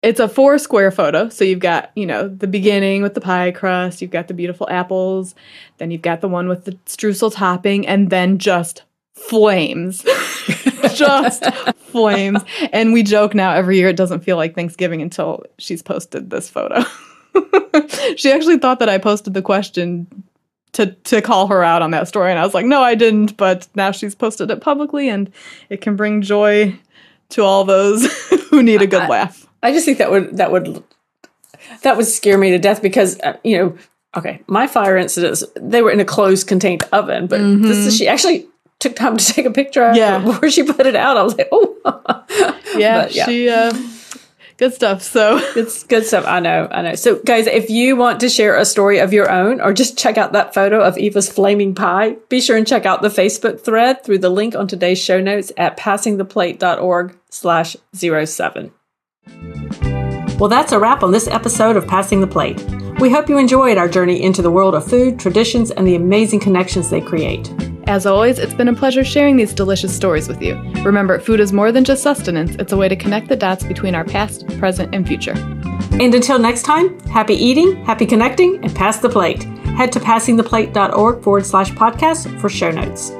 it's 0.00 0.20
a 0.20 0.28
four 0.28 0.58
square 0.58 0.92
photo. 0.92 1.28
So 1.28 1.44
you've 1.44 1.58
got 1.58 1.90
you 1.94 2.06
know 2.06 2.28
the 2.28 2.46
beginning 2.46 3.02
with 3.02 3.14
the 3.14 3.20
pie 3.20 3.50
crust 3.50 4.00
you've 4.00 4.12
got 4.12 4.28
the 4.28 4.34
beautiful 4.34 4.68
apples 4.70 5.34
then 5.76 5.90
you've 5.90 6.02
got 6.02 6.20
the 6.20 6.28
one 6.28 6.48
with 6.48 6.64
the 6.64 6.72
streusel 6.86 7.34
topping 7.34 7.86
and 7.86 8.08
then 8.08 8.38
just 8.38 8.84
flames. 9.18 10.04
Just 10.94 11.44
flames. 11.76 12.42
And 12.72 12.92
we 12.92 13.02
joke 13.02 13.34
now 13.34 13.52
every 13.52 13.76
year 13.76 13.88
it 13.88 13.96
doesn't 13.96 14.20
feel 14.20 14.36
like 14.36 14.54
thanksgiving 14.54 15.02
until 15.02 15.44
she's 15.58 15.82
posted 15.82 16.30
this 16.30 16.48
photo 16.48 16.84
she 18.16 18.32
actually 18.32 18.58
thought 18.58 18.78
that 18.80 18.88
I 18.88 18.98
posted 18.98 19.34
the 19.34 19.42
question 19.42 20.06
to 20.72 20.86
to 20.86 21.22
call 21.22 21.46
her 21.48 21.62
out 21.62 21.82
on 21.82 21.90
that 21.92 22.08
story, 22.08 22.30
and 22.30 22.38
I 22.38 22.44
was 22.44 22.54
like, 22.54 22.66
no, 22.66 22.82
I 22.82 22.94
didn't. 22.94 23.36
But 23.36 23.68
now 23.74 23.90
she's 23.90 24.14
posted 24.14 24.50
it 24.50 24.60
publicly, 24.60 25.08
and 25.08 25.30
it 25.68 25.80
can 25.80 25.96
bring 25.96 26.22
joy 26.22 26.78
to 27.30 27.42
all 27.42 27.64
those 27.64 28.06
who 28.50 28.62
need 28.62 28.82
a 28.82 28.86
good 28.86 29.08
laugh. 29.08 29.46
I 29.62 29.72
just 29.72 29.84
think 29.84 29.98
that 29.98 30.10
would 30.10 30.36
that 30.36 30.52
would 30.52 30.82
that 31.82 31.96
would 31.96 32.06
scare 32.06 32.38
me 32.38 32.50
to 32.50 32.58
death 32.58 32.82
because 32.82 33.18
uh, 33.20 33.36
you 33.42 33.58
know 33.58 33.78
okay, 34.16 34.42
my 34.46 34.66
fire 34.66 34.96
incidents, 34.96 35.44
they 35.56 35.82
were 35.82 35.90
in 35.90 36.00
a 36.00 36.04
closed 36.04 36.46
contained 36.46 36.82
oven, 36.92 37.26
but 37.26 37.40
mm-hmm. 37.40 37.62
this 37.62 37.78
is, 37.78 37.96
she 37.96 38.08
actually 38.08 38.46
took 38.78 38.96
time 38.96 39.16
to 39.16 39.24
take 39.32 39.46
a 39.46 39.50
picture 39.50 39.84
of 39.84 39.96
yeah. 39.96 40.20
it 40.20 40.24
before 40.24 40.50
she 40.50 40.62
put 40.62 40.86
it 40.86 40.96
out. 40.96 41.16
I 41.16 41.22
was 41.22 41.36
like, 41.36 41.48
oh. 41.52 41.76
yeah, 42.76 43.02
but, 43.02 43.14
yeah, 43.14 43.26
she, 43.26 43.48
uh, 43.48 43.72
good 44.58 44.74
stuff. 44.74 45.02
So 45.02 45.38
it's 45.56 45.84
good 45.84 46.04
stuff. 46.04 46.24
I 46.26 46.40
know, 46.40 46.68
I 46.70 46.82
know. 46.82 46.94
So 46.94 47.20
guys, 47.24 47.46
if 47.46 47.70
you 47.70 47.96
want 47.96 48.20
to 48.20 48.28
share 48.28 48.56
a 48.56 48.64
story 48.64 48.98
of 48.98 49.12
your 49.12 49.30
own 49.30 49.60
or 49.60 49.72
just 49.72 49.96
check 49.96 50.18
out 50.18 50.32
that 50.32 50.52
photo 50.52 50.82
of 50.82 50.98
Eva's 50.98 51.30
flaming 51.30 51.74
pie, 51.74 52.16
be 52.28 52.40
sure 52.40 52.56
and 52.56 52.66
check 52.66 52.84
out 52.84 53.00
the 53.00 53.08
Facebook 53.08 53.60
thread 53.60 54.04
through 54.04 54.18
the 54.18 54.28
link 54.28 54.54
on 54.54 54.68
today's 54.68 54.98
show 54.98 55.20
notes 55.20 55.50
at 55.56 55.78
passingtheplate.org 55.78 57.16
slash 57.30 57.76
zero 57.96 58.24
seven. 58.24 58.72
Well, 60.38 60.48
that's 60.48 60.72
a 60.72 60.78
wrap 60.78 61.02
on 61.02 61.10
this 61.10 61.26
episode 61.26 61.76
of 61.76 61.86
Passing 61.86 62.20
the 62.20 62.26
Plate. 62.26 62.62
We 63.00 63.10
hope 63.10 63.28
you 63.28 63.38
enjoyed 63.38 63.78
our 63.78 63.88
journey 63.88 64.22
into 64.22 64.42
the 64.42 64.50
world 64.50 64.74
of 64.74 64.88
food, 64.88 65.18
traditions, 65.18 65.70
and 65.70 65.86
the 65.86 65.94
amazing 65.94 66.40
connections 66.40 66.90
they 66.90 67.00
create. 67.00 67.52
As 67.88 68.04
always, 68.04 68.38
it's 68.38 68.52
been 68.52 68.68
a 68.68 68.74
pleasure 68.74 69.02
sharing 69.02 69.36
these 69.36 69.54
delicious 69.54 69.96
stories 69.96 70.28
with 70.28 70.42
you. 70.42 70.56
Remember, 70.84 71.18
food 71.18 71.40
is 71.40 71.54
more 71.54 71.72
than 71.72 71.84
just 71.84 72.02
sustenance, 72.02 72.54
it's 72.56 72.70
a 72.70 72.76
way 72.76 72.86
to 72.86 72.94
connect 72.94 73.28
the 73.28 73.34
dots 73.34 73.64
between 73.64 73.94
our 73.94 74.04
past, 74.04 74.46
present, 74.58 74.94
and 74.94 75.08
future. 75.08 75.32
And 75.92 76.14
until 76.14 76.38
next 76.38 76.64
time, 76.64 77.00
happy 77.06 77.32
eating, 77.32 77.82
happy 77.86 78.04
connecting, 78.04 78.62
and 78.62 78.76
pass 78.76 78.98
the 78.98 79.08
plate. 79.08 79.42
Head 79.78 79.90
to 79.92 80.00
passingtheplate.org 80.00 81.22
forward 81.22 81.46
slash 81.46 81.70
podcast 81.70 82.38
for 82.38 82.50
show 82.50 82.70
notes. 82.70 83.10